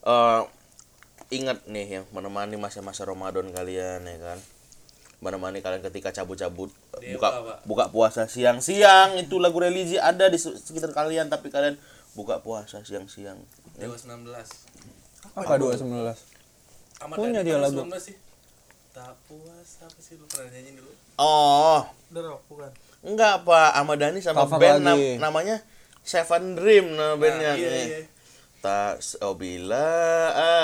eh 0.00 0.40
ingat 1.30 1.62
nih 1.64 1.86
yang 1.92 2.04
menemani 2.10 2.54
masa-masa 2.54 3.02
Ramadan 3.02 3.50
kalian 3.50 4.02
ya 4.02 4.18
kan 4.18 4.38
menemani 5.20 5.60
kalian 5.60 5.82
ketika 5.82 6.10
cabut-cabut 6.10 6.72
Dewa, 6.96 7.12
buka 7.14 7.28
Pak. 7.30 7.58
buka 7.64 7.84
puasa 7.88 8.22
siang-siang 8.24 9.14
itu 9.16 9.36
lagu 9.36 9.58
religi 9.58 9.94
ada 9.94 10.26
di 10.26 10.38
sekitar 10.38 10.90
kalian 10.90 11.28
tapi 11.28 11.48
kalian 11.48 11.76
buka 12.12 12.40
puasa 12.40 12.80
siang-siang 12.80 13.38
Dewa 13.76 13.94
19. 13.94 14.26
Apa 15.30 15.56
219? 15.56 15.86
Ahmad 17.00 17.16
Punya 17.16 17.40
Dhani 17.40 17.48
dia 17.48 17.56
lagu. 17.56 17.80
19 17.80 17.96
sih. 17.96 18.16
Tak 18.90 19.14
puas 19.24 19.68
apa 19.80 19.98
sih 19.98 20.18
lu 20.18 20.26
pernah 20.26 20.50
nyanyi 20.50 20.74
dulu? 20.74 20.90
oh 21.16 21.80
The 22.10 22.20
Rock 22.20 22.42
bukan 22.48 22.72
enggak 23.02 23.44
Pak 23.44 23.70
Ahmad 23.72 23.96
Dhani 23.96 24.18
sama 24.18 24.44
Cover 24.44 24.58
band 24.58 24.82
nam- 24.82 25.18
namanya 25.20 25.56
Seven 26.02 26.54
Dream 26.54 26.92
nama 26.92 27.14
bandnya 27.14 27.54
iya, 27.54 27.68
Nih. 27.68 27.86
iya. 27.86 28.00
Tak 28.60 29.00
oh 29.20 29.32
bila 29.32 29.88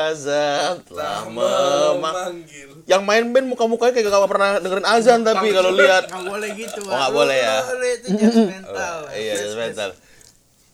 azan 0.05 0.85
telah 0.85 1.25
Mem- 1.25 1.41
memang 1.41 1.97
Memanggil. 2.05 2.69
yang 2.85 3.01
main 3.03 3.25
band 3.25 3.49
muka-mukanya 3.49 3.97
kayak 3.97 4.07
gak 4.07 4.29
pernah 4.29 4.51
dengerin 4.61 4.85
azan 4.85 5.25
tapi 5.25 5.49
kalau 5.49 5.73
lihat 5.73 6.05
nggak 6.05 6.25
boleh 6.25 6.51
gitu 6.53 6.81
Oh, 6.85 6.93
nggak 6.93 7.13
boleh 7.15 7.39
ya? 7.41 7.57
boleh 7.65 7.91
itu 7.97 8.09
judgmental 8.13 8.97
iya 9.17 9.33
mental 9.55 9.91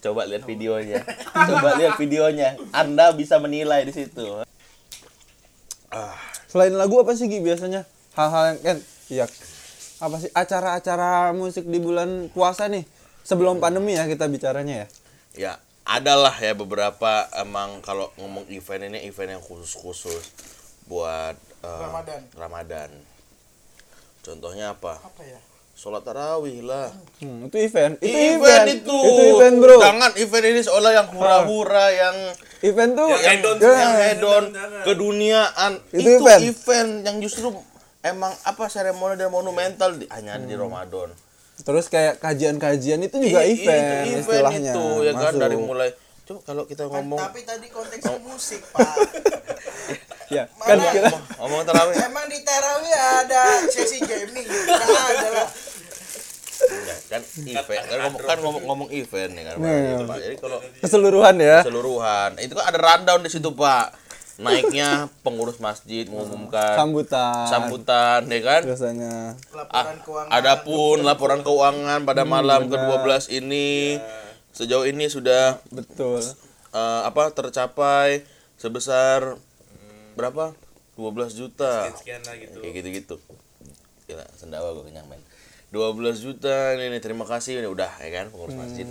coba 0.02 0.26
lihat 0.26 0.42
videonya. 0.42 0.98
Coba 1.48 1.78
lihat 1.78 1.94
videonya. 1.94 2.58
Anda 2.74 3.14
bisa 3.14 3.38
menilai 3.38 3.86
di 3.86 3.94
situ. 3.94 4.42
Selain 6.50 6.74
lagu 6.74 6.98
apa 6.98 7.14
sih 7.14 7.30
Gi 7.30 7.38
biasanya? 7.38 7.86
Hal-hal 8.12 8.42
yang 8.50 8.58
kan? 8.60 8.76
Ya 9.06 9.26
apa 10.02 10.16
sih? 10.18 10.26
Acara-acara 10.34 11.30
musik 11.30 11.62
di 11.64 11.78
bulan 11.78 12.26
puasa 12.28 12.66
nih? 12.66 12.82
Sebelum 13.22 13.58
pandemi 13.58 13.92
ya 13.92 14.04
kita 14.04 14.26
bicaranya 14.26 14.74
ya. 14.76 14.86
ya 15.32 15.52
adalah 15.84 16.34
ya 16.36 16.52
beberapa 16.52 17.10
emang 17.36 17.80
kalau 17.80 18.10
ngomong 18.16 18.46
event 18.48 18.82
ini 18.84 19.02
event 19.04 19.30
yang 19.32 19.42
khusus-khusus 19.42 20.22
buat 20.84 21.34
eh, 21.60 21.80
Ramadan. 21.80 22.20
Ramadan 22.34 22.90
contohnya 24.20 24.70
apa 24.70 24.98
apa 24.98 25.22
ya 25.22 25.38
sholat 25.72 26.02
tarawih 26.02 26.62
lah 26.62 26.94
Hmm, 27.18 27.46
itu 27.46 27.56
event. 27.56 27.98
Itu 27.98 28.14
event, 28.36 28.66
itu 28.68 28.98
Itu 28.98 29.22
event, 29.32 29.54
Bro. 29.58 29.78
jangan 29.80 30.10
event 30.16 30.44
ini 30.44 30.60
seolah 30.60 30.90
yang 30.92 31.08
hura-hura 31.08 31.86
yang 31.90 32.16
Event 32.60 32.92
tuh 32.92 33.06
Yang 33.08 33.22
hedon 33.24 33.56
Ya, 33.58 33.70
yang 33.72 33.94
hedon 33.96 34.44
keduniaan 34.82 35.72
Itu 35.88 35.98
itu, 35.98 36.10
event. 36.20 36.40
event. 36.44 36.90
yang 37.02 37.16
justru 37.18 37.50
emang 38.00 38.30
apa 38.42 38.64
seremoni 38.66 39.14
dan 39.14 39.26
monumental 39.28 39.90
di, 39.92 40.06
hanya 40.08 40.34
di 40.36 40.54
Ramadan 40.54 41.10
Terus 41.62 41.86
kayak 41.86 42.18
kajian-kajian 42.18 42.98
itu 43.00 43.16
juga 43.18 43.40
I- 43.40 43.54
event, 43.54 43.82
itu 44.04 44.18
event 44.18 44.20
istilahnya. 44.20 44.72
itu 44.72 44.84
ya 45.00 45.12
kan 45.12 45.30
Masuk. 45.30 45.40
dari 45.40 45.56
mulai 45.56 45.90
coba 46.22 46.40
kalau 46.42 46.62
kita 46.64 46.84
Kan, 46.84 46.92
ngomong 46.92 47.18
tapi 47.20 47.40
tadi 47.42 47.66
konteksnya 47.68 48.18
musik 48.20 48.62
pak 48.68 48.82
Ya, 50.32 50.48
kan 50.56 50.80
kira 50.80 51.12
ngomong 51.36 51.60
tarawih 51.62 51.92
emang 52.00 52.24
di 52.24 52.40
tarawih 52.40 52.88
ada 52.88 53.42
sesi 53.68 54.00
gaming 54.00 54.42
gitu 54.42 54.64
nggak 54.64 55.06
ada 55.12 55.28
lah 55.30 55.48
ya, 56.62 56.94
kan 57.10 57.20
event 57.36 57.84
kan 57.84 57.98
ngomong 58.00 58.20
kan 58.22 58.38
ngomong, 58.40 58.62
ngomong 58.64 58.88
event 58.92 59.28
ya 59.30 59.42
kan 59.44 59.54
Pak. 59.54 59.66
Nah. 59.66 59.76
Gitu, 59.84 60.04
Pak. 60.04 60.16
jadi 60.18 60.36
kalau 60.38 60.58
keseluruhan 60.78 61.34
ya. 61.36 61.58
keseluruhan 61.60 62.30
itu 62.38 62.52
kan 62.54 62.64
ada 62.64 62.78
rundown 62.80 63.20
di 63.20 63.28
situ 63.28 63.50
pak 63.52 63.86
naiknya 64.40 65.12
pengurus 65.20 65.60
masjid 65.60 66.08
mengumumkan 66.08 66.78
sambutan. 66.78 67.44
sambutan 67.48 68.20
ya 68.28 68.40
kan? 68.40 68.62
Biasanya. 68.64 69.36
Laporan 69.52 69.96
keuangan. 70.00 70.30
Adapun 70.32 70.96
laporan 71.04 71.40
keuangan 71.44 72.00
pada 72.08 72.22
malam 72.24 72.72
ke-12 72.72 73.28
ini 73.42 74.00
sejauh 74.52 74.84
ini 74.88 75.08
sudah 75.08 75.60
betul. 75.72 76.20
eh, 76.72 77.00
apa 77.04 77.32
tercapai 77.32 78.24
sebesar 78.56 79.36
berapa? 80.16 80.52
12 80.96 81.32
juta. 81.32 81.88
sekian 81.96 82.20
lah 82.24 82.36
gitu. 82.36 82.60
Kayak 82.60 82.74
gitu-gitu. 82.84 83.16
Gila, 84.08 84.26
sendawa 84.36 84.76
gue 84.76 84.84
kenyang 84.92 85.08
men. 85.08 85.20
12 85.72 86.20
juta 86.20 86.76
ini, 86.76 86.92
nih, 86.92 87.00
terima 87.00 87.24
kasih 87.24 87.64
ini 87.64 87.68
udah 87.68 87.88
ya 87.96 88.10
kan 88.12 88.28
pengurus 88.28 88.52
masjid. 88.60 88.84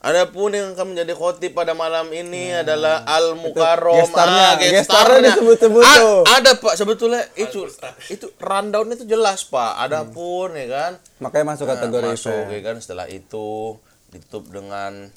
Adapun 0.00 0.48
yang 0.50 0.72
akan 0.72 0.86
menjadi 0.90 1.12
khotib 1.12 1.52
pada 1.52 1.72
malam 1.72 2.08
ini 2.08 2.56
adalah 2.56 3.04
Al 3.04 3.36
Mukarrom. 3.36 4.00
gestarnya, 4.00 4.46
Ah, 4.46 4.54
gestarnya 4.56 4.80
gestarnya. 4.80 5.28
disebut-sebut 5.30 5.82
A- 5.82 5.92
tuh. 5.94 6.20
Ada 6.26 6.50
Pak 6.56 6.74
sebetulnya 6.74 7.20
itu 7.34 7.68
itu 8.08 8.26
rundownnya 8.38 8.96
itu 8.96 9.04
jelas 9.06 9.44
Pak. 9.44 9.76
Adapun 9.78 10.52
ya 10.52 10.66
kan 10.66 10.92
makanya 11.18 11.46
masuk 11.50 11.64
Nah, 11.64 11.76
kategori 11.76 12.10
masuk 12.10 12.32
event. 12.32 12.48
ya 12.50 12.60
kan 12.62 12.76
setelah 12.78 13.06
itu 13.06 13.76
ditutup 14.08 14.48
dengan 14.48 15.12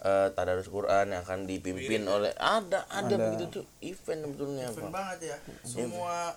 eh, 0.00 0.28
tadarus 0.30 0.64
Quran 0.66 1.10
yang 1.10 1.20
akan 1.20 1.44
dipimpin 1.44 2.06
oleh 2.06 2.30
ada 2.34 2.88
ada, 2.88 3.10
begitu 3.12 3.44
tuh 3.52 3.64
event 3.80 4.24
sebetulnya 4.24 4.64
event 4.64 4.80
Pak. 4.80 4.92
banget 4.94 5.18
ya 5.26 5.36
semua 5.60 6.32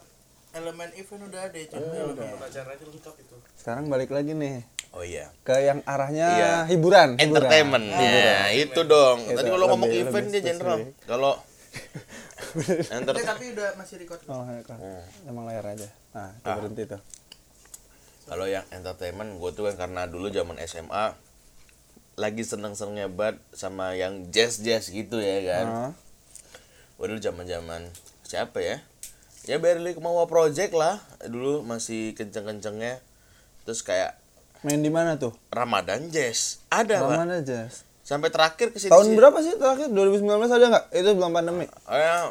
elemen 0.52 0.90
event 0.94 1.22
udah 1.24 1.42
ada 1.44 1.56
ya 1.56 1.68
Chan. 1.68 1.80
elemen 1.80 2.28
acaranya 2.36 2.84
lengkap 2.84 3.16
itu 3.18 3.36
sekarang 3.56 3.88
balik 3.88 4.10
lagi 4.10 4.34
nih 4.34 4.68
Oh 4.94 5.02
iya. 5.02 5.34
ke 5.42 5.58
yang 5.58 5.82
arahnya 5.84 6.28
Iya. 6.30 6.54
hiburan 6.70 7.18
hiburan. 7.18 7.20
Entertainment. 7.20 7.86
Ya, 7.90 8.54
itu 8.54 8.82
dong. 8.84 9.26
Itu 9.26 9.36
Tadi 9.36 9.50
kalau 9.50 9.66
ngomong 9.68 9.90
lebih- 9.90 10.06
event 10.06 10.22
lebih 10.24 10.34
dia 10.36 10.42
general. 10.48 10.78
Kalau 11.04 11.34
enter 12.94 13.14
Eh, 13.16 13.26
tapi 13.26 13.46
udah 13.52 13.74
masih 13.74 13.96
record 13.98 14.22
Oh, 14.28 14.46
ya, 14.46 14.62
kan. 14.62 14.78
emang 15.26 15.50
layar 15.50 15.66
aja 15.68 15.90
nah 16.14 16.30
itu 16.30 16.46
Ah. 16.46 16.56
berhenti 16.56 16.84
tuh 16.86 17.02
kalau 18.24 18.46
yang 18.46 18.62
entertainment 18.70 19.36
gue 19.36 19.52
tuh 19.52 19.66
kan 19.66 19.76
karena 19.80 20.06
dulu 20.06 20.30
zaman 20.30 20.62
SMA 20.62 21.18
lagi 22.14 22.46
seneng-senengnya 22.46 23.10
banget 23.10 23.42
sama 23.52 23.92
yang 23.92 24.30
jazz-jazz 24.30 24.88
gitu 24.88 25.18
ya 25.18 25.42
kan. 25.44 25.66
Ah. 25.66 25.92
Wah 26.96 27.06
dulu 27.10 27.18
zaman 27.18 27.44
zaman 27.44 27.82
siapa 28.24 28.62
ya? 28.62 28.78
Ya 29.44 29.58
barely 29.58 29.92
kemauan 29.92 30.24
project 30.24 30.72
lah. 30.72 31.02
Dulu 31.20 31.66
masih 31.66 32.14
kenceng-kencengnya. 32.14 33.02
Terus 33.66 33.82
kayak 33.82 34.22
main 34.64 34.80
di 34.80 34.88
mana 34.88 35.16
tuh 35.16 35.32
Ramadan 35.50 36.08
Jazz. 36.08 36.64
Ada, 36.68 36.98
Pak. 36.98 37.10
mana 37.14 37.34
aja 37.38 37.68
Sampai 38.02 38.28
terakhir 38.28 38.68
ke 38.70 38.78
sini. 38.78 38.90
tahun 38.90 39.14
berapa 39.14 39.38
sih 39.40 39.56
terakhir 39.56 39.88
2019 39.88 40.24
ada 40.50 40.66
nggak 40.70 40.86
itu 40.94 41.10
belum 41.14 41.32
pandemi 41.32 41.66
Eh, 41.86 42.28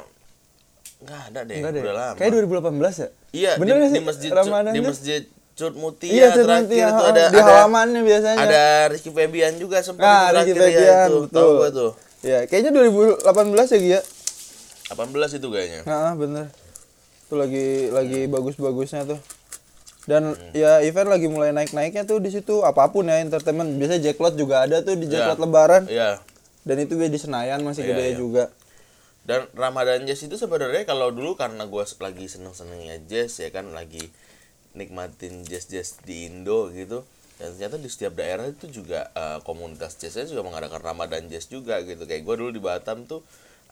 enggak 0.98 1.20
ada 1.26 1.40
deh. 1.42 1.56
Enggak 1.56 1.70
deh 1.70 1.82
Udah 1.82 1.94
lama. 1.94 2.14
kayak 2.14 2.30
2018 2.34 2.92
ya 2.94 3.08
Iya, 3.32 3.50
bener 3.56 3.74
di, 3.74 3.78
nggak 3.78 3.88
di 3.88 3.94
sih 3.94 4.02
masjid 4.02 4.30
Ramadan 4.30 4.70
di 4.70 4.78
tuh? 4.78 4.88
masjid 4.90 5.22
Cut 5.52 5.74
Mutia 5.74 6.08
iya 6.10 6.26
Cut 6.28 6.36
terakhir 6.42 6.64
Mutia, 6.66 6.86
itu 6.86 6.92
oh, 6.94 7.06
ada 7.06 7.22
di 7.22 7.36
ada 7.38 7.42
halamannya 7.46 8.00
biasanya 8.02 8.38
ada 8.38 8.62
Rizky 8.88 9.10
Febian 9.10 9.52
juga 9.56 9.76
sempat 9.78 10.00
nah 10.02 10.24
terakhir 10.30 10.54
ya 10.54 10.60
Febian 10.62 10.96
itu. 11.06 11.18
betul 11.22 11.36
Tahu 11.38 11.52
gua 11.54 11.68
tuh. 11.70 11.90
ya 12.22 12.38
kayaknya 12.44 12.70
2018 12.72 13.24
ya 13.70 13.78
Gia 13.78 14.00
18 14.90 15.08
itu 15.34 15.48
kayaknya. 15.48 15.80
Nah, 15.82 16.12
bener. 16.12 16.46
Itu 17.22 17.34
lagi 17.34 17.64
lagi 17.88 18.20
bagus-bagusnya 18.26 19.04
tuh. 19.06 19.16
Dan 20.02 20.34
Hmm. 20.34 20.50
ya 20.50 20.82
event 20.82 21.06
lagi 21.06 21.30
mulai 21.30 21.54
naik-naiknya 21.54 22.02
tuh 22.02 22.18
di 22.18 22.34
situ 22.34 22.66
apa 22.66 22.90
pun 22.90 23.06
ya 23.06 23.22
entertainment. 23.22 23.70
Biasanya 23.78 24.10
Jacklot 24.10 24.34
juga 24.34 24.66
ada 24.66 24.82
tuh 24.82 24.98
di 24.98 25.06
Jacklot 25.06 25.38
Iya. 25.38 25.44
lebaran. 25.46 25.82
Iya. 25.86 26.10
Dan 26.66 26.76
itu 26.82 26.94
di 26.98 27.18
Senayan 27.18 27.62
masih 27.62 27.86
Iya, 27.86 27.90
gede 27.94 28.06
iya. 28.10 28.16
juga. 28.18 28.44
Dan 29.22 29.46
Ramadan 29.54 30.02
Jazz 30.02 30.26
itu 30.26 30.34
sebenarnya 30.34 30.82
kalau 30.82 31.14
dulu 31.14 31.38
karena 31.38 31.62
gua 31.70 31.86
lagi 31.86 32.26
seneng-senengnya 32.26 33.06
jazz 33.06 33.38
ya 33.38 33.54
kan 33.54 33.70
lagi 33.70 34.10
nikmatin 34.74 35.46
jazz-jazz 35.46 36.02
di 36.02 36.26
Indo 36.26 36.74
gitu. 36.74 37.06
Dan 37.38 37.54
ternyata 37.54 37.78
di 37.78 37.86
setiap 37.86 38.18
daerah 38.18 38.50
itu 38.50 38.66
juga 38.66 39.10
eh, 39.14 39.38
komunitas 39.46 39.94
jazznya 39.98 40.26
juga 40.26 40.42
mengadakan 40.42 40.82
Ramadan 40.82 41.30
Jazz 41.30 41.46
juga 41.46 41.78
gitu. 41.86 42.02
Kayak 42.02 42.22
gua 42.26 42.34
dulu 42.38 42.50
di 42.50 42.62
Batam 42.62 43.06
tuh 43.06 43.22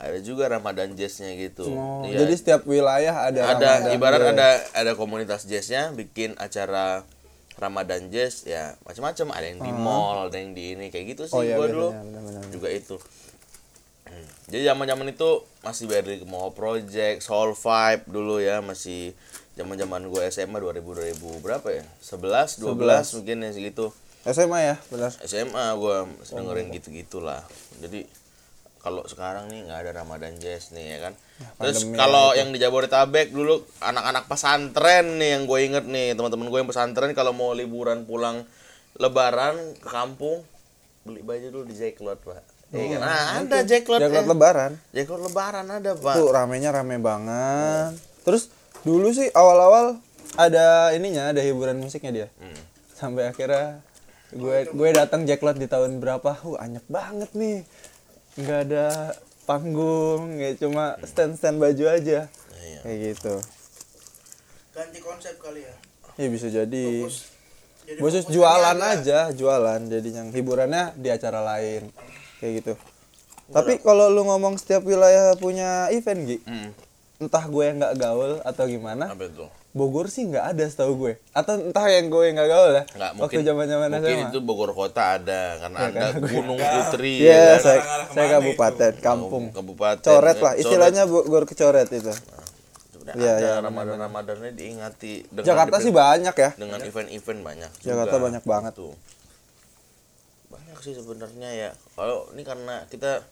ada 0.01 0.19
juga 0.19 0.49
Ramadan 0.49 0.93
Jazznya 0.93 1.37
gitu. 1.37 1.69
Oh, 1.69 2.03
Iya. 2.03 2.25
Jadi 2.25 2.33
setiap 2.35 2.65
wilayah 2.65 3.13
ada 3.23 3.41
ada 3.47 3.71
Ramadan 3.77 3.95
ibarat 3.95 4.21
Jazz. 4.21 4.33
ada 4.33 4.49
ada 4.75 4.93
komunitas 4.95 5.45
jazznya 5.45 5.93
bikin 5.93 6.33
acara 6.35 7.05
Ramadan 7.55 8.09
Jazz 8.09 8.43
ya 8.43 8.81
macam-macam 8.83 9.27
ada 9.31 9.47
yang 9.47 9.61
di 9.61 9.69
mall 9.71 10.27
ada 10.27 10.37
yang 10.37 10.51
di 10.51 10.73
ini 10.73 10.89
kayak 10.89 11.07
gitu 11.11 11.23
sih 11.27 11.37
Oh, 11.37 11.45
iya, 11.45 11.55
gua 11.55 11.69
dulu 11.69 11.89
biasanya, 11.91 12.05
benar-benar. 12.09 12.43
juga 12.49 12.69
itu 12.71 12.97
Hmm. 14.03 14.27
jadi 14.49 14.75
zaman-zaman 14.75 15.07
itu 15.09 15.31
masih 15.61 15.87
dari 15.87 16.19
mau 16.27 16.51
project 16.51 17.23
soul 17.23 17.55
vibe 17.55 18.03
dulu 18.09 18.43
ya 18.43 18.59
masih 18.59 19.15
zaman-zaman 19.55 20.03
gue 20.03 20.23
SMA 20.27 20.59
2000 20.59 20.83
2000 21.15 21.15
berapa 21.39 21.69
ya 21.71 21.87
11 22.03 22.59
12 22.59 22.75
mungkin 23.15 23.37
ya 23.39 23.51
segitu 23.53 23.87
SMA 24.23 24.59
ya, 24.61 24.77
benar. 24.91 25.15
SMA 25.15 25.65
gue 25.79 25.97
dengerin 26.27 26.69
gitu-gitulah 26.73 27.47
jadi 27.79 28.03
kalau 28.81 29.05
sekarang 29.05 29.53
nih 29.53 29.69
nggak 29.69 29.79
ada 29.85 29.93
Ramadan 30.05 30.35
Jazz 30.41 30.73
nih 30.73 30.97
ya 30.97 30.99
kan 31.09 31.15
terus 31.61 31.85
pandemi 31.85 32.01
kalau 32.01 32.27
yang 32.33 32.49
di 32.49 32.59
Jabodetabek 32.61 33.29
dulu 33.33 33.61
anak-anak 33.85 34.25
pesantren 34.25 35.21
nih 35.21 35.37
yang 35.37 35.43
gue 35.45 35.59
inget 35.61 35.85
nih 35.85 36.17
teman-teman 36.17 36.49
gue 36.49 36.59
yang 36.65 36.71
pesantren 36.71 37.13
kalau 37.13 37.37
mau 37.37 37.53
liburan 37.53 38.09
pulang 38.09 38.45
Lebaran 39.01 39.81
ke 39.81 39.89
kampung 39.89 40.45
beli 41.05 41.25
baju 41.25 41.47
dulu 41.49 41.65
di 41.69 41.77
Jacklot 41.77 42.21
pak 42.21 42.61
Iya 42.71 42.87
kan? 42.97 43.01
Nah, 43.03 43.27
ada 43.43 43.59
Jacklot 43.67 43.99
Jacklot 43.99 44.27
eh. 44.27 44.31
lebaran. 44.31 44.73
Jacklot 44.95 45.23
Lebaran 45.27 45.67
ada 45.67 45.91
pak 45.99 46.15
Tuh 46.15 46.31
ramenya 46.31 46.71
rame 46.71 47.03
banget. 47.03 47.99
Terus 48.23 48.47
dulu 48.87 49.11
sih 49.11 49.27
awal-awal 49.35 49.99
ada 50.39 50.95
ininya, 50.95 51.35
ada 51.35 51.43
hiburan 51.43 51.83
musiknya 51.83 52.13
dia. 52.15 52.29
Hmm. 52.39 52.63
Sampai 52.95 53.27
akhirnya 53.27 53.83
gue 54.31 54.71
gue 54.71 54.89
datang 54.95 55.27
Jacklot 55.27 55.59
di 55.59 55.67
tahun 55.67 55.99
berapa? 55.99 56.47
Uh, 56.47 56.63
anyep 56.63 56.87
banget 56.87 57.35
nih. 57.35 57.67
Nggak 58.45 58.61
ada 58.71 58.87
panggung, 59.45 60.39
ya 60.39 60.55
cuma 60.57 60.97
stand-stand 61.03 61.59
baju 61.59 61.85
aja. 61.91 62.27
Iya. 62.61 62.81
Kayak 62.85 62.99
gitu. 63.15 63.35
ganti 64.71 64.99
konsep 65.03 65.35
kali 65.37 65.67
ya 65.67 65.75
Ya 66.17 66.29
bisa 66.31 66.49
jadi. 66.49 66.85
Fokus. 67.05 67.33
Jadi 67.85 67.99
Khusus 68.01 68.25
jualan 68.29 68.79
aja, 68.79 69.33
jualan. 69.33 69.81
Jadi 69.89 70.09
yang 70.13 70.29
hiburannya 70.31 70.95
di 70.95 71.09
acara 71.09 71.41
lain. 71.43 71.89
Kayak 72.39 72.53
gitu. 72.61 72.73
Tapi 73.51 73.83
kalau 73.83 74.07
lu 74.13 74.23
ngomong 74.29 74.61
setiap 74.61 74.87
wilayah 74.87 75.35
punya 75.35 75.91
event, 75.91 76.23
Gi. 76.29 76.39
Hmm. 76.47 76.71
Entah 77.19 77.45
gue 77.51 77.65
yang 77.67 77.77
nggak 77.83 77.97
gaul 77.99 78.39
atau 78.47 78.65
gimana, 78.65 79.13
apa 79.13 79.29
itu 79.29 79.45
Bogor 79.71 80.07
sih 80.07 80.27
nggak 80.27 80.51
ada 80.51 80.65
setahu 80.67 80.93
gue. 80.99 81.13
Atau 81.31 81.55
entah 81.61 81.87
yang 81.87 82.07
gue 82.07 82.23
yang 82.25 82.35
nggak 82.35 82.51
gaul 82.51 82.71
ya. 82.73 82.83
nggak 82.89 83.11
Waktu 83.13 83.21
mungkin 83.21 83.39
zaman-zaman 83.45 83.89
mungkin 83.89 84.17
SMA. 84.17 84.29
itu 84.29 84.39
Bogor 84.41 84.71
kota 84.73 85.03
ada 85.15 85.43
karena 85.57 85.79
Ya, 85.79 85.87
ada 85.87 86.03
gue- 86.13 86.27
Gunung 86.29 86.59
Putri 86.59 87.15
Iya, 87.21 87.31
ya 87.31 87.47
kan? 87.47 87.59
saya, 87.61 87.81
saya 88.11 88.27
kabupaten, 88.33 88.93
kampung. 88.99 89.45
kabupaten 89.51 90.03
Coret 90.03 90.39
lah, 90.39 90.55
istilahnya 90.57 91.03
Bogor 91.05 91.45
kecoret 91.45 91.87
itu. 91.89 92.11
Sudah 92.91 93.15
Iya, 93.15 93.33
ada 93.33 93.41
iya, 93.41 93.53
Ramadan 93.61 93.97
Ramadannya 93.97 94.51
diingati 94.53 95.13
dengan 95.29 95.47
Jakarta 95.47 95.77
sih 95.79 95.95
banyak 95.95 96.35
ya. 96.35 96.51
dengan 96.53 96.79
event-event 96.81 97.41
banyak 97.41 97.71
juga. 97.77 97.87
Jakarta 97.87 98.17
banyak 98.19 98.43
banget. 98.45 98.75
Gitu. 98.75 98.91
banyak 100.51 100.79
sih 100.83 100.93
sebenarnya 100.93 101.51
ya 101.53 101.71
kalau 101.95 102.27
ini 102.31 102.43
karena 102.43 102.83
kita 102.85 103.23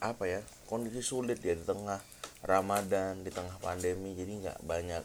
apa 0.00 0.24
ya 0.26 0.40
kondisi 0.66 0.98
sulit 1.00 1.38
ya 1.38 1.54
di 1.54 1.62
tengah 1.62 2.02
Ramadan 2.42 3.22
di 3.22 3.30
tengah 3.30 3.54
pandemi 3.58 4.10
jadi 4.12 4.32
nggak 4.42 4.58
banyak. 4.60 5.04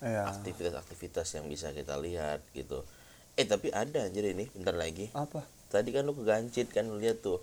Aktivitas-aktivitas 0.00 1.26
yang 1.32 1.46
bisa 1.46 1.70
kita 1.70 1.96
lihat 1.96 2.42
gitu 2.52 2.82
eh 3.34 3.44
tapi 3.44 3.70
ada 3.70 4.02
anjir 4.02 4.24
ini 4.26 4.46
bentar 4.48 4.72
lagi 4.72 5.10
Apa? 5.12 5.42
tadi 5.68 5.90
kan 5.90 6.02
lu 6.02 6.12
kegancit 6.12 6.68
kan 6.68 6.84
lu 6.84 6.96
lihat 6.96 7.18
tuh 7.18 7.38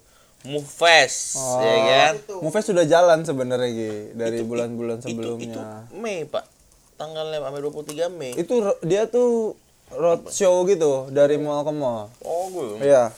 Mufes 0.46 1.34
Oh. 1.36 1.58
ya 1.58 1.74
kan 2.08 2.14
Movie 2.38 2.62
sudah 2.62 2.86
jalan 2.86 3.24
sebenarnya 3.24 3.68
Gi 3.68 3.92
dari 4.14 4.38
Itu- 4.40 4.48
bulan-bulan 4.48 4.98
itu- 5.00 5.10
itu 5.10 5.18
sebelumnya. 5.18 5.90
Mei 5.92 6.22
pak 6.24 6.46
tanggalnya 6.96 7.42
sampai 7.42 7.62
23 7.62 8.08
Mei 8.10 8.32
Itu, 8.36 8.56
dia 8.82 9.04
tuh 9.06 9.58
road 9.90 10.30
show 10.30 10.62
gitu 10.64 11.10
dari 11.10 11.36
mall 11.36 11.62
ke 11.62 11.72
mall. 11.72 12.08
oh 12.22 12.46
gue 12.48 12.84
Iya, 12.84 13.10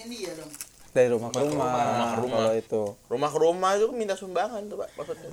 ini 0.00 0.16
ya 0.20 0.32
dong 0.34 0.52
Dari 0.88 1.08
rumah 1.10 1.28
ke 1.28 1.38
rumah. 1.38 1.68
Rumah 1.68 2.08
ke 2.08 2.18
rumah. 2.18 2.38
Kalau 2.38 2.54
itu. 2.56 2.82
rumah 3.06 3.28
ke 3.28 3.38
rumah 3.38 3.70
itu 3.74 3.86
minta 3.92 4.14
sumbangan 4.14 4.62
tuh 4.66 4.78
pak 4.78 4.88
maksudnya 4.94 5.28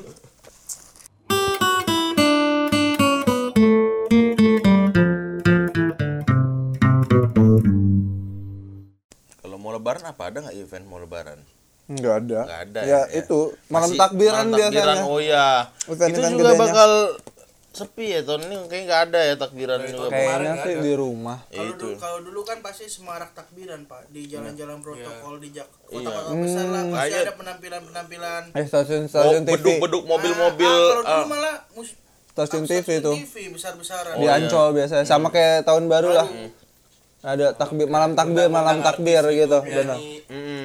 lebaran 9.85 10.01
apa 10.03 10.23
ada 10.25 10.37
nggak 10.41 10.57
event 10.57 10.83
mau 10.83 10.97
lebaran 10.97 11.37
Enggak 11.85 12.15
ada. 12.19 12.39
nggak 12.43 12.61
ada 12.65 12.79
Ya, 12.83 12.99
itu 13.13 13.53
malam 13.67 13.85
Masih 13.85 13.99
takbiran 13.99 14.33
malam 14.43 14.57
takbiran, 14.57 14.73
biasanya. 14.73 15.05
oh 15.05 15.19
iya 15.21 15.47
Event-event 15.85 16.09
itu 16.09 16.33
juga 16.33 16.41
gedenya. 16.49 16.63
bakal 16.65 16.91
sepi 17.71 18.05
ya 18.07 18.19
tahun 18.23 18.41
ini 18.41 18.55
kayaknya 18.63 18.81
nggak 18.81 19.01
ada 19.05 19.19
ya 19.21 19.33
takbiran 19.35 19.77
juga 19.83 20.07
Kayaknya 20.07 20.53
sih 20.57 20.75
di 20.79 20.93
rumah. 20.95 21.37
Kalau 21.45 21.61
itu 21.67 21.85
dulu 21.85 21.95
kalau 21.99 22.19
dulu 22.23 22.41
kan 22.41 22.57
pasti 22.59 22.85
semarak 22.87 23.29
takbiran 23.31 23.79
pak 23.83 24.01
di 24.09 24.21
jalan-jalan 24.25 24.77
protokol 24.79 25.33
di 25.37 25.49
Jak- 25.51 25.69
Iya. 25.85 26.01
kota-kota 26.01 26.31
besar 26.33 26.65
lah 26.65 26.81
pasti 26.81 26.95
Kayaknya- 26.95 27.21
ada 27.21 27.33
penampilan-penampilan. 27.35 28.41
Eh 28.51 28.65
stasiun 28.65 29.03
Oh, 29.03 29.07
stasiun 29.07 29.43
TV. 29.43 29.53
beduk-beduk 29.53 30.03
mobil-mobil 30.03 30.65
Ah, 30.65 30.73
ah, 30.73 30.89
kalau 30.89 31.03
dulu 31.03 31.13
ah. 31.13 31.27
malah 31.27 31.55
mus- 31.71 31.97
Stasiun 32.33 32.65
TV 32.65 32.87
itu. 32.97 33.11
TV 33.21 33.35
besar-besaran. 33.49 34.13
Di 34.15 34.25
Ancol 34.25 34.67
biasanya 34.73 35.05
sama 35.05 35.29
kayak 35.29 35.63
tahun 35.63 35.85
baru 35.85 36.09
lah. 36.11 36.27
Ada 37.25 37.47
takbir 37.51 37.89
malam 37.89 38.13
takbir 38.13 38.47
malam 38.47 38.79
takbir 38.79 39.25
gitu. 39.27 39.59
Benar. 39.59 39.97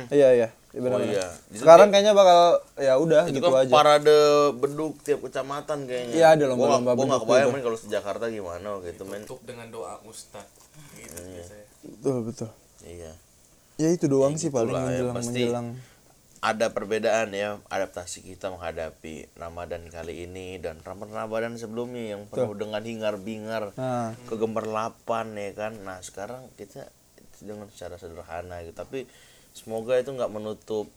Iya 0.09 0.29
iya. 0.37 0.49
Iya, 0.71 0.81
benar, 0.81 0.93
Oh 0.93 1.03
benar. 1.03 1.15
iya. 1.17 1.27
Sekarang 1.51 1.89
kayaknya 1.91 2.13
bakal 2.13 2.41
ya 2.77 2.95
udah 2.95 3.27
itu 3.27 3.35
gitu 3.35 3.49
kan 3.49 3.65
aja. 3.65 3.73
parade 3.73 4.19
beduk 4.55 5.03
tiap 5.03 5.19
kecamatan 5.21 5.79
kayaknya. 5.83 6.15
Iya, 6.15 6.27
ada 6.31 6.45
lomba-lomba 6.47 6.79
nggak- 6.87 6.95
Gua 6.95 7.07
nggak 7.09 7.19
beduk 7.19 7.27
kebayang 7.27 7.65
kalau 7.65 7.77
di 7.77 7.89
Jakarta 7.91 8.25
gimana 8.29 8.69
gitu 8.85 9.03
men. 9.03 9.23
Tutup 9.25 9.41
dengan 9.43 9.67
doa 9.67 9.99
ustad. 10.05 10.47
Gitu 10.95 11.17
biasanya. 11.17 11.67
Betul 11.83 12.17
betul. 12.23 12.51
Iya. 12.83 13.11
Ya 13.77 13.89
itu 13.89 14.07
doang 14.07 14.37
sih 14.37 14.47
paling 14.47 14.71
ya, 14.71 14.79
menjelang 14.79 15.17
pasti. 15.17 15.27
menjelang. 15.33 15.67
Ada 16.41 16.73
perbedaan 16.73 17.37
ya 17.37 17.61
adaptasi 17.69 18.25
kita 18.25 18.49
menghadapi 18.49 19.29
Ramadan 19.37 19.85
kali 19.93 20.25
ini 20.25 20.57
dan 20.57 20.81
Ramadan 20.81 21.61
sebelumnya 21.61 22.17
yang 22.17 22.25
penuh 22.33 22.57
dengan 22.57 22.81
hingar-bingar, 22.81 23.77
Nah, 23.77 24.17
kegemerlapan 24.25 25.37
ya 25.37 25.53
kan. 25.53 25.73
Nah, 25.85 26.01
sekarang 26.01 26.49
kita 26.57 26.89
dengan 27.45 27.69
secara 27.69 28.01
sederhana 28.01 28.65
gitu. 28.65 28.73
Tapi 28.73 29.05
semoga 29.53 30.01
itu 30.01 30.17
nggak 30.17 30.33
menutup 30.33 30.89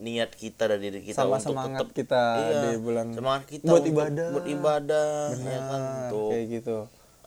niat 0.00 0.32
kita 0.32 0.64
dan 0.64 0.80
diri 0.80 1.04
kita 1.04 1.22
sama 1.22 1.36
untuk 1.36 1.52
semangat 1.52 1.78
tetap 1.84 1.90
kita 1.92 2.22
iya, 2.40 2.60
di 2.64 2.80
bulan 2.80 3.06
semangat 3.12 3.44
kita 3.52 3.68
buat 3.68 3.84
untuk 3.84 3.92
ibadah. 3.92 4.28
beribadah 4.32 5.12
ya 5.36 5.60
kan 5.60 5.80
untuk 6.08 6.30
kayak 6.32 6.46
gitu. 6.48 6.76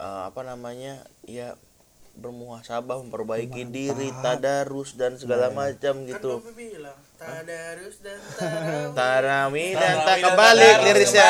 eh, 0.02 0.22
apa 0.26 0.42
namanya 0.42 0.94
ya 1.30 1.54
bermuhasabah 2.14 3.02
memperbaiki 3.04 3.66
diri 3.68 4.14
tadarus 4.22 4.94
dan 4.94 5.18
segala 5.18 5.50
macam 5.50 6.06
Kan 6.06 6.10
gitu. 6.10 6.40
Novi 6.40 6.54
bilang 6.54 6.98
tadarus 7.18 7.96
dan 8.06 8.18
tarawih. 8.38 8.94
tarawih 8.94 9.72
dan 9.74 9.96
tak 10.06 10.18
kebalik 10.22 10.76
tadarus 10.78 10.86
lirisnya. 10.86 11.30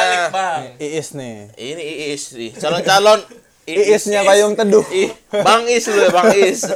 Iis 0.78 1.10
nih. 1.15 1.38
ini 1.56 1.84
Iis 2.12 2.24
nih 2.36 2.52
calon-calon. 2.60 3.19
Iisnya 3.63 4.28
payung 4.28 4.60
teduh. 4.60 4.84
Bang 5.32 5.63
Is 5.72 5.88
lu 5.88 6.04
ya, 6.04 6.12
Bang 6.12 6.36
Is 6.36 6.67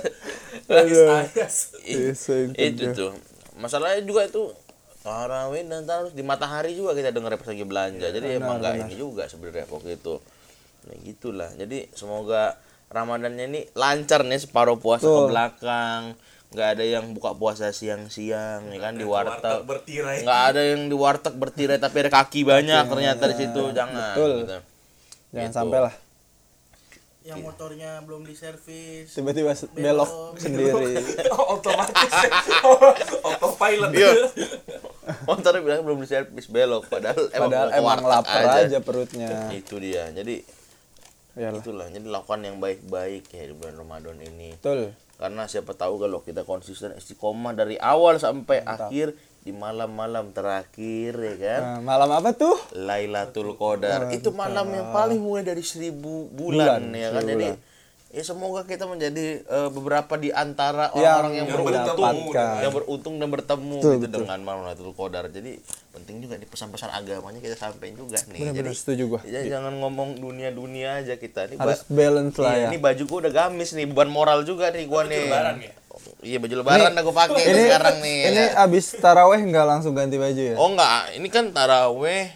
itu 2.55 2.83
tuh. 2.95 3.11
Masalahnya 3.59 4.07
juga 4.07 4.23
itu 4.23 4.55
tarawih 5.03 5.67
dan 5.67 5.83
tadarus 5.83 6.15
di 6.15 6.23
matahari 6.23 6.75
juga 6.75 6.95
kita 6.95 7.11
dengar 7.11 7.35
pas 7.35 7.47
lagi 7.51 7.67
belanja. 7.67 8.07
Jadi 8.07 8.39
emang 8.39 8.63
nggak 8.63 8.87
ini 8.87 8.95
juga 8.95 9.27
sebenarnya 9.27 9.67
waktu 9.67 9.99
itu. 9.99 10.15
Nah 10.87 10.95
gitulah. 11.03 11.51
Jadi 11.59 11.91
semoga 11.91 12.55
Ramadannya 12.87 13.45
ini 13.45 13.61
lancar 13.73 14.21
nih 14.21 14.39
separuh 14.39 14.75
puasa 14.75 15.03
ke 15.03 15.09
Tuh. 15.09 15.27
belakang 15.27 16.15
nggak 16.47 16.69
ada 16.71 16.85
yang 16.85 17.11
buka 17.11 17.31
puasa 17.31 17.69
siang-siang 17.69 18.63
ya 18.65 18.79
kan 18.79 18.95
di 18.95 19.03
Warteg 19.03 19.63
bertirai. 19.63 20.23
nggak 20.23 20.41
ada 20.47 20.61
yang 20.65 20.87
di 20.87 20.95
warteg 20.95 21.35
bertirai 21.35 21.75
tapi 21.75 21.95
ada 21.99 22.11
kaki 22.13 22.41
banyak 22.41 22.83
ternyata 22.85 23.23
di 23.25 23.35
situ 23.37 23.61
jangan 23.71 24.15
Betul. 24.15 24.31
gitu. 24.41 24.57
Jangan 25.29 25.43
Gitu. 25.43 25.53
sampai 25.53 25.79
lah 25.81 25.95
Yang 27.21 27.39
motornya 27.43 27.99
belum 28.01 28.23
diservis. 28.23 29.11
tiba-tiba 29.11 29.51
se- 29.51 29.67
belok 29.69 30.07
sendiri. 30.39 30.95
Oh, 31.27 31.59
otomatis. 31.59 32.07
Autopilot. 33.27 33.91
Iya. 33.91 34.11
Motornya 35.25 35.59
bilang 35.59 35.83
belum 35.83 35.99
diservis 35.99 36.47
belok 36.47 36.87
padahal 36.87 37.27
emang 37.29 37.51
Padahal 37.51 37.67
ke 37.67 37.75
emang 37.75 37.99
warteg 37.99 38.07
lapar 38.07 38.43
aja 38.63 38.79
perutnya. 38.79 39.29
itu 39.51 39.75
dia 39.77 40.07
jadi 40.11 40.39
Iyalah. 41.37 41.61
itulah 41.61 41.85
jadi 41.93 42.07
lakukan 42.09 42.41
yang 42.41 42.57
baik-baik 42.57 43.29
ya 43.29 43.43
di 43.45 43.53
bulan 43.53 43.75
Ramadan 43.77 44.17
ini. 44.19 44.57
Betul. 44.57 44.91
karena 45.17 45.49
siapa 45.49 45.73
tahu 45.73 45.97
kalau 45.97 46.21
kita 46.21 46.45
konsisten 46.45 46.93
istiqomah 46.93 47.57
dari 47.57 47.73
awal 47.81 48.21
sampai 48.21 48.61
akhir 48.61 49.17
di 49.41 49.49
malam-malam 49.49 50.29
terakhir 50.35 51.15
ya 51.15 51.35
kan? 51.39 51.61
Nah, 51.63 51.79
malam 51.81 52.11
apa 52.11 52.35
tuh? 52.35 52.53
Lailatul 52.75 53.55
Qadar. 53.55 54.11
Itu 54.13 54.35
malam 54.35 54.67
yang 54.69 54.91
paling 54.91 55.17
mulai 55.17 55.41
dari 55.41 55.63
seribu 55.63 56.29
bulan, 56.29 56.83
Bulan, 56.83 56.99
ya 56.99 57.09
kan? 57.15 57.23
Jadi 57.23 57.47
ya 58.17 58.23
semoga 58.23 58.65
kita 58.65 58.83
menjadi 58.83 59.25
eh, 59.39 59.69
beberapa 59.69 60.13
di 60.15 60.33
antara 60.33 60.89
orang-orang 60.89 61.33
yang, 61.35 61.45
Yang 61.45 61.57
beruntung 61.61 61.97
mendapatkan. 62.01 62.55
yang 62.57 62.73
beruntung 62.73 63.13
dan 63.15 63.29
bertemu 63.29 63.77
Betul, 63.77 63.93
gitu 63.93 64.01
betul. 64.03 64.19
dengan 64.23 64.39
malam 64.41 64.61
Lailatul 64.63 64.91
Qadar 64.91 65.29
jadi 65.29 65.51
penting 65.91 66.15
juga 66.19 66.35
di 66.35 66.45
pesan-pesan 66.45 66.89
agamanya 66.91 67.37
kita 67.37 67.53
sampaikan 67.55 67.93
juga 67.95 68.17
nih 68.25 68.39
Benar-benar 68.41 68.65
jadi 68.65 68.73
setuju 68.75 69.03
gua. 69.07 69.21
ya 69.21 69.39
jangan 69.47 69.73
ngomong 69.75 70.17
dunia-dunia 70.17 70.97
aja 70.97 71.13
kita 71.15 71.45
ini 71.45 71.55
Harus 71.55 71.85
ba- 71.85 71.93
balance 71.95 72.35
lah 72.35 72.51
iya, 72.51 72.59
ya. 72.59 72.67
ini 72.67 72.77
baju 72.77 73.03
gua 73.05 73.17
udah 73.21 73.33
gamis 73.35 73.69
nih 73.71 73.85
beban 73.85 74.09
moral 74.09 74.41
juga 74.41 74.65
nih 74.67 74.83
gua 74.83 75.01
nih 75.03 75.21
lebaran 75.23 75.55
ya? 75.59 75.71
iya 76.19 76.37
baju 76.37 76.55
lebaran 76.55 76.91
gua 76.95 77.15
pakai 77.19 77.43
nih 77.43 77.65
sekarang 77.65 77.95
nih 77.99 78.17
Ini 78.27 78.43
abis 78.57 78.85
taraweh 78.95 79.39
nggak 79.39 79.65
langsung 79.67 79.93
ganti 79.93 80.17
baju 80.17 80.41
ya? 80.43 80.55
oh 80.55 80.67
enggak 80.67 81.13
ini 81.13 81.27
kan 81.27 81.45
taraweh 81.51 82.33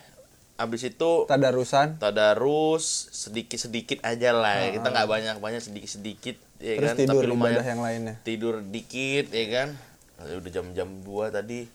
habis 0.62 0.82
itu 0.86 1.12
Tadarusan. 1.26 1.98
tadarus 1.98 2.86
sedikit 3.10 3.58
sedikit 3.58 3.98
aja 4.02 4.32
lah 4.32 4.70
kita 4.70 4.88
nggak 4.88 5.08
banyak 5.08 5.36
banyak 5.38 5.60
sedikit 5.60 5.90
sedikit 5.92 6.36
ya 6.58 6.72
Ah. 6.72 6.78
Terus 6.78 6.88
kan 6.88 6.98
tidur 7.00 7.18
tapi 7.18 7.28
lumayan 7.28 7.64
yang 7.64 7.82
lainnya. 7.82 8.16
tidur 8.22 8.62
dikit 8.62 9.28
ya 9.28 9.46
kan 9.52 9.70
udah 10.22 10.52
jam-jam 10.52 10.88
2 11.02 11.08
tadi 11.32 11.66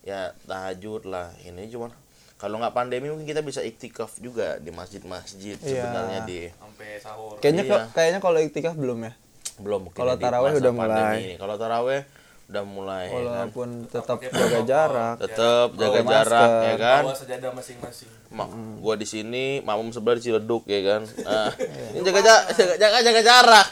ya 0.00 0.30
tahajud 0.42 1.02
lah 1.04 1.34
ini 1.42 1.66
cuman 1.66 1.90
kalau 2.34 2.56
nggak 2.56 2.70
pandemi 2.70 3.10
mungkin 3.10 3.26
kita 3.26 3.42
bisa 3.42 3.60
iktikaf 3.60 4.14
juga 4.16 4.56
di 4.56 4.70
masjid-masjid 4.70 5.58
Iya. 5.58 5.82
sebenarnya 5.82 6.20
di 6.22 6.38
Sampai 6.48 6.88
sahur. 6.96 7.34
Kayaknya 7.36 7.64
Iya. 7.64 7.78
kayaknya 7.90 8.20
kalau 8.20 8.38
iktikaf 8.38 8.74
belum 8.74 8.98
ya? 9.02 9.12
belum 9.58 9.80
mungkin 9.84 9.98
Kalau 9.98 10.14
taraweh 10.14 10.54
udah 10.54 10.70
pandemi 10.72 11.02
mulai. 11.02 11.18
ini. 11.20 11.34
kalau 11.34 11.54
taraweh 11.56 12.00
udah 12.48 12.64
mulai 12.64 13.04
ya 13.04 13.12
kan 13.12 13.20
Walaupun 13.44 13.68
tetap 13.86 14.16
jaga 14.18 14.60
jarak. 14.64 15.16
tetap 15.20 15.68
jaga 15.76 16.00
jarak 16.00 16.48
masker. 16.48 16.64
ya 16.64 16.74
kan 16.74 17.02
Bawa 17.04 17.14
sajadah 17.14 17.50
masing-masing. 17.52 18.08
Mak, 18.28 18.48
gua 18.80 18.94
di 18.94 19.04
sini, 19.04 19.46
makmum 19.60 19.88
sebelah 19.88 20.16
di 20.16 20.24
Ciledug 20.24 20.64
ya 20.64 20.80
kan. 20.82 21.02
Nah, 21.28 21.52
ini 21.92 22.00
jaga 22.00 22.20
jaga 22.24 22.36
jaga 22.54 22.74
jaga, 22.78 22.98
jaga 23.02 23.20
jarak. 23.22 23.68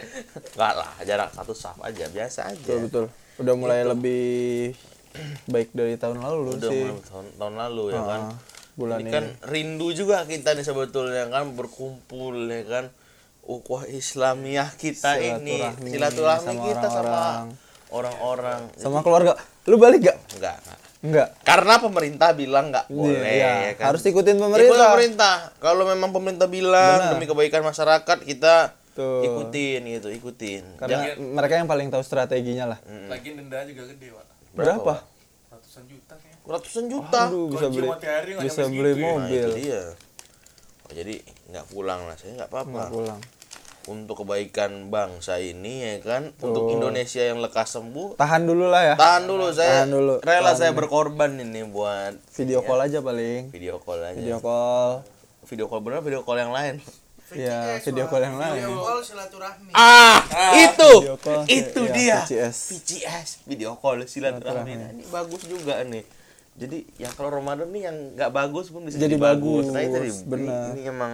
Enggak 0.54 0.74
lah, 0.74 0.90
jarak 1.02 1.30
satu 1.32 1.54
saf 1.54 1.78
aja, 1.80 2.04
biasa 2.08 2.40
aja. 2.48 2.58
Betul 2.60 2.78
betul. 2.84 3.04
Udah 3.36 3.54
mulai 3.54 3.80
lebih 3.84 4.74
baik 5.46 5.70
dari 5.70 5.94
tahun 5.94 6.18
lalu 6.18 6.58
Udah 6.58 6.66
sih. 6.66 6.82
mulai 6.82 7.02
tahun, 7.04 7.26
tahun 7.36 7.54
lalu 7.56 7.84
ya 7.88 8.02
kan. 8.02 8.20
Ah, 8.26 8.34
bulan 8.74 8.96
ini 8.96 9.02
ini. 9.02 9.12
kan 9.12 9.24
rindu 9.46 9.88
juga 9.90 10.26
kita 10.26 10.52
nih 10.52 10.66
sebetulnya 10.66 11.30
kan 11.30 11.54
berkumpul 11.54 12.34
ya 12.44 12.66
kan. 12.66 12.84
Ukhuwah 13.46 13.86
Islamiyah 13.86 14.74
kita 14.74 15.22
ini, 15.22 15.62
Silaturahmi 15.62 15.88
silaturahmi 15.94 16.42
sama 16.42 16.62
kita 16.66 16.86
sama 16.90 17.22
orang-orang. 17.90 18.70
Sama 18.76 19.00
keluarga. 19.00 19.36
Lu 19.66 19.76
balik 19.76 20.06
gak? 20.06 20.18
Enggak, 20.38 20.56
enggak. 20.62 20.78
Enggak. 21.06 21.28
Karena 21.44 21.74
pemerintah 21.78 22.28
bilang 22.32 22.72
nggak 22.72 22.88
boleh 22.88 23.20
Iya, 23.20 23.52
ya 23.70 23.72
kan. 23.78 23.84
Harus 23.92 24.02
ikutin 24.02 24.36
Ikut 24.36 24.44
pemerintah. 24.48 24.88
pemerintah. 24.90 25.34
Kalau 25.60 25.84
memang 25.86 26.10
pemerintah 26.10 26.48
bilang 26.48 26.98
Benar. 26.98 27.12
demi 27.14 27.26
kebaikan 27.28 27.62
masyarakat 27.62 28.18
kita 28.24 28.74
Tuh. 28.96 29.22
ikutin 29.22 29.80
gitu, 29.86 30.08
ikutin. 30.08 30.80
Karena 30.80 31.14
mereka 31.14 31.60
yang 31.60 31.68
paling 31.68 31.92
tahu 31.92 32.02
strateginya 32.02 32.74
lah. 32.74 32.78
Lagi 33.06 33.36
denda 33.36 33.62
juga 33.68 33.82
gede, 33.92 34.08
Pak. 34.10 34.24
Berapa? 34.56 34.94
Ratusan 35.52 35.84
juta 35.84 36.14
kayaknya. 36.16 36.48
Ratusan 36.48 36.84
juta. 36.88 37.22
Aduh, 37.28 37.46
bisa 37.52 37.66
beli 37.68 37.88
bisa 38.40 38.62
beli 38.66 38.90
ya. 38.90 38.96
Nah, 38.96 39.14
mobil. 39.20 39.36
itu 39.36 39.50
dia. 39.62 39.82
Oh, 40.86 40.92
jadi 40.94 41.14
nggak 41.50 41.66
pulang 41.70 42.00
lah, 42.08 42.16
saya 42.16 42.32
nggak 42.40 42.50
apa-apa. 42.50 42.70
Nggak 42.72 42.94
pulang. 42.94 43.20
Untuk 43.86 44.26
kebaikan 44.26 44.90
bangsa 44.90 45.38
ini 45.38 45.86
ya 45.86 45.94
kan, 46.02 46.34
untuk 46.42 46.74
Indonesia 46.74 47.22
yang 47.22 47.38
lekas 47.38 47.78
sembuh. 47.78 48.18
Tahan 48.18 48.42
dulu 48.42 48.66
lah 48.66 48.82
ya. 48.82 48.94
Tahan 48.98 49.30
dulu 49.30 49.46
saya. 49.54 49.86
Tahan 49.86 49.90
dulu. 49.94 50.14
Rela 50.26 50.50
Tahan 50.50 50.58
saya 50.58 50.70
berkorban 50.74 51.38
ini 51.38 51.62
buat 51.62 52.18
Video 52.34 52.66
call 52.66 52.82
aja 52.82 52.98
paling. 52.98 53.54
video 53.54 53.78
call 53.78 54.02
aja. 54.02 54.18
Video 54.18 54.42
call. 54.42 55.06
Video 55.46 55.70
call 55.70 55.80
bener 55.86 56.02
video 56.02 56.26
call 56.26 56.42
yang 56.42 56.50
lain. 56.50 56.82
Ya, 57.34 57.82
VCS, 57.82 57.90
video 57.90 58.06
call 58.06 58.22
yang 58.22 58.38
lain. 58.38 58.62
Video 58.62 58.78
call 58.86 59.00
silaturahmi. 59.02 59.70
Ah, 59.74 60.22
itu. 60.54 60.92
Video 61.02 61.18
call, 61.18 61.42
itu 61.50 61.80
ya, 61.86 61.94
dia. 61.94 62.18
VCS. 62.22 62.56
VCS, 62.70 63.28
video 63.50 63.74
call 63.74 64.02
silaturahmi. 64.06 64.72
Nah, 64.78 64.90
ini 64.94 65.02
bagus 65.10 65.42
juga 65.46 65.82
nih. 65.82 66.06
Jadi 66.56 66.86
yang 67.02 67.12
kalau 67.18 67.34
Ramadan 67.34 67.68
nih 67.68 67.82
yang 67.90 67.96
nggak 68.14 68.30
bagus 68.30 68.70
pun 68.70 68.86
bisa 68.86 68.96
Jadi 68.96 69.18
jadi, 69.18 69.22
bagus. 69.22 69.68
bagus, 69.68 69.74
Nah, 69.74 69.82
itu 69.82 69.98
benar. 70.24 70.70
Ini, 70.70 70.78
ini 70.78 70.82
emang 70.86 71.12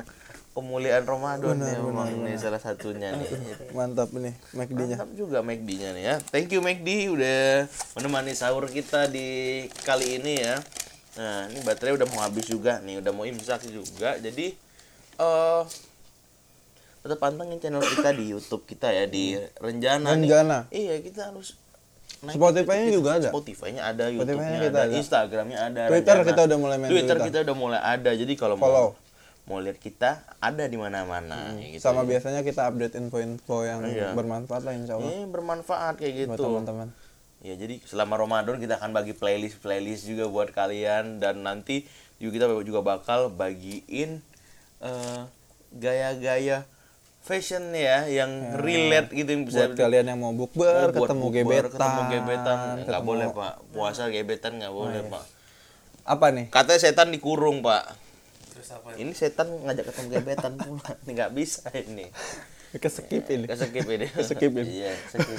kemuliaan 0.53 1.05
Ramadan 1.09 1.57
nih 1.57 1.81
emang 1.81 2.09
ini 2.13 2.37
salah 2.37 2.61
satunya 2.61 3.17
nih. 3.17 3.29
Mantap 3.77 4.13
nih 4.13 4.37
McD-nya. 4.53 4.97
Mantap 5.01 5.11
juga 5.17 5.39
McD-nya 5.41 5.97
nih 5.97 6.05
ya. 6.05 6.17
Thank 6.29 6.53
you 6.53 6.61
McD 6.61 7.09
udah 7.09 7.67
menemani 7.97 8.37
sahur 8.37 8.69
kita 8.69 9.09
di 9.09 9.65
kali 9.85 10.21
ini 10.21 10.45
ya. 10.45 10.61
Nah, 11.13 11.49
ini 11.53 11.61
baterai 11.65 11.97
udah 11.97 12.09
mau 12.09 12.25
habis 12.25 12.49
juga 12.49 12.81
nih, 12.85 13.01
udah 13.01 13.13
mau 13.13 13.25
imsak 13.25 13.65
juga. 13.69 14.17
Jadi 14.21 14.53
eh 15.21 15.63
tetap 17.03 17.19
pantengin 17.19 17.59
channel 17.59 17.83
kita 17.83 18.15
di 18.15 18.25
YouTube 18.31 18.63
kita 18.63 18.93
ya 18.93 19.05
di 19.09 19.35
Renjana, 19.59 20.15
nih. 20.15 20.29
Renjana. 20.29 20.59
Iya, 20.71 20.95
kita 21.03 21.35
harus 21.35 21.59
naik 22.23 22.39
Spotify-nya 22.39 22.89
juga 22.95 23.11
ada? 23.19 23.29
Spotify-nya 23.35 23.83
ada, 23.83 24.05
YouTube-nya 24.07 24.71
ada, 24.71 24.81
ada. 24.87 24.95
Instagram-nya 24.95 25.59
ada. 25.59 25.83
Twitter 25.91 26.15
Renjana. 26.23 26.31
kita 26.31 26.41
udah 26.47 26.59
mulai 26.61 26.77
main 26.79 26.91
Twitter 26.93 27.17
Twitter. 27.19 27.29
kita 27.29 27.39
udah 27.51 27.57
mulai 27.59 27.81
ada. 27.83 28.11
Jadi 28.15 28.33
kalau 28.39 28.55
Follow. 28.61 28.95
mau 28.95 29.02
mau 29.43 29.59
lihat 29.59 29.77
kita 29.77 30.11
ada 30.39 30.65
di 30.65 30.75
mana-mana 30.75 31.55
ya 31.57 31.69
gitu. 31.73 31.83
Sama 31.83 32.03
biasanya 32.03 32.41
kita 32.41 32.63
update 32.65 32.95
info-info 32.97 33.57
yang 33.63 33.83
Iya. 33.83 34.13
bermanfaat 34.13 34.63
lah 34.63 34.73
insya 34.73 34.95
Allah 34.95 35.11
Eh, 35.13 35.27
bermanfaat 35.27 35.95
kayak 35.97 36.15
buat 36.25 36.39
gitu. 36.39 36.45
teman-teman. 36.47 36.89
Ya 37.41 37.55
jadi 37.55 37.83
selama 37.83 38.15
Ramadan 38.17 38.57
kita 38.57 38.79
akan 38.79 38.91
bagi 38.93 39.13
playlist 39.13 39.59
playlist 39.59 40.07
juga 40.07 40.27
buat 40.27 40.51
kalian 40.51 41.19
dan 41.19 41.43
nanti 41.43 41.83
juga 42.17 42.39
kita 42.39 42.63
juga 42.63 42.81
bakal 42.81 43.29
bagiin 43.29 44.23
eh, 44.79 45.21
gaya-gaya 45.73 46.63
fashion 47.21 47.71
ya 47.71 48.03
yang 48.05 48.31
relate 48.57 49.11
gitu 49.11 49.27
yang 49.29 49.43
bisa 49.43 49.59
Buat 49.65 49.75
kalian 49.77 50.07
yang 50.07 50.19
mau 50.19 50.31
bukber, 50.33 50.91
Oh, 50.91 50.95
ketemu 50.97 51.23
bukber, 51.25 51.43
gebetan, 51.65 51.71
ketemu 51.73 52.01
gebetan 52.09 52.57
nggak 52.59 52.79
ketemu- 52.85 53.07
boleh 53.07 53.27
pak 53.33 53.53
puasa 53.71 54.03
gebetan 54.07 54.53
nggak 54.59 54.71
boleh 54.73 55.01
pak 55.05 55.25
Apa 56.05 56.27
nih? 56.31 56.47
katanya 56.49 56.81
setan 56.81 57.09
dikurung 57.09 57.59
pak 57.61 57.95
Terus 58.63 58.73
apa? 58.73 58.95
ini 58.95 59.11
setan 59.11 59.51
ngajak 59.59 59.91
ketemu 59.91 60.07
gebetan 60.15 60.53
pula 60.55 60.91
ini 60.97 61.11
nggak 61.19 61.31
bisa 61.35 61.67
ini 61.75 62.07
Keskip 62.73 63.27
ini. 63.27 63.45
kesekip 63.45 63.85
ini 63.85 64.07
Keskip 64.07 64.53
ini. 64.55 64.71
iya 64.71 64.95
kesekip 65.05 65.39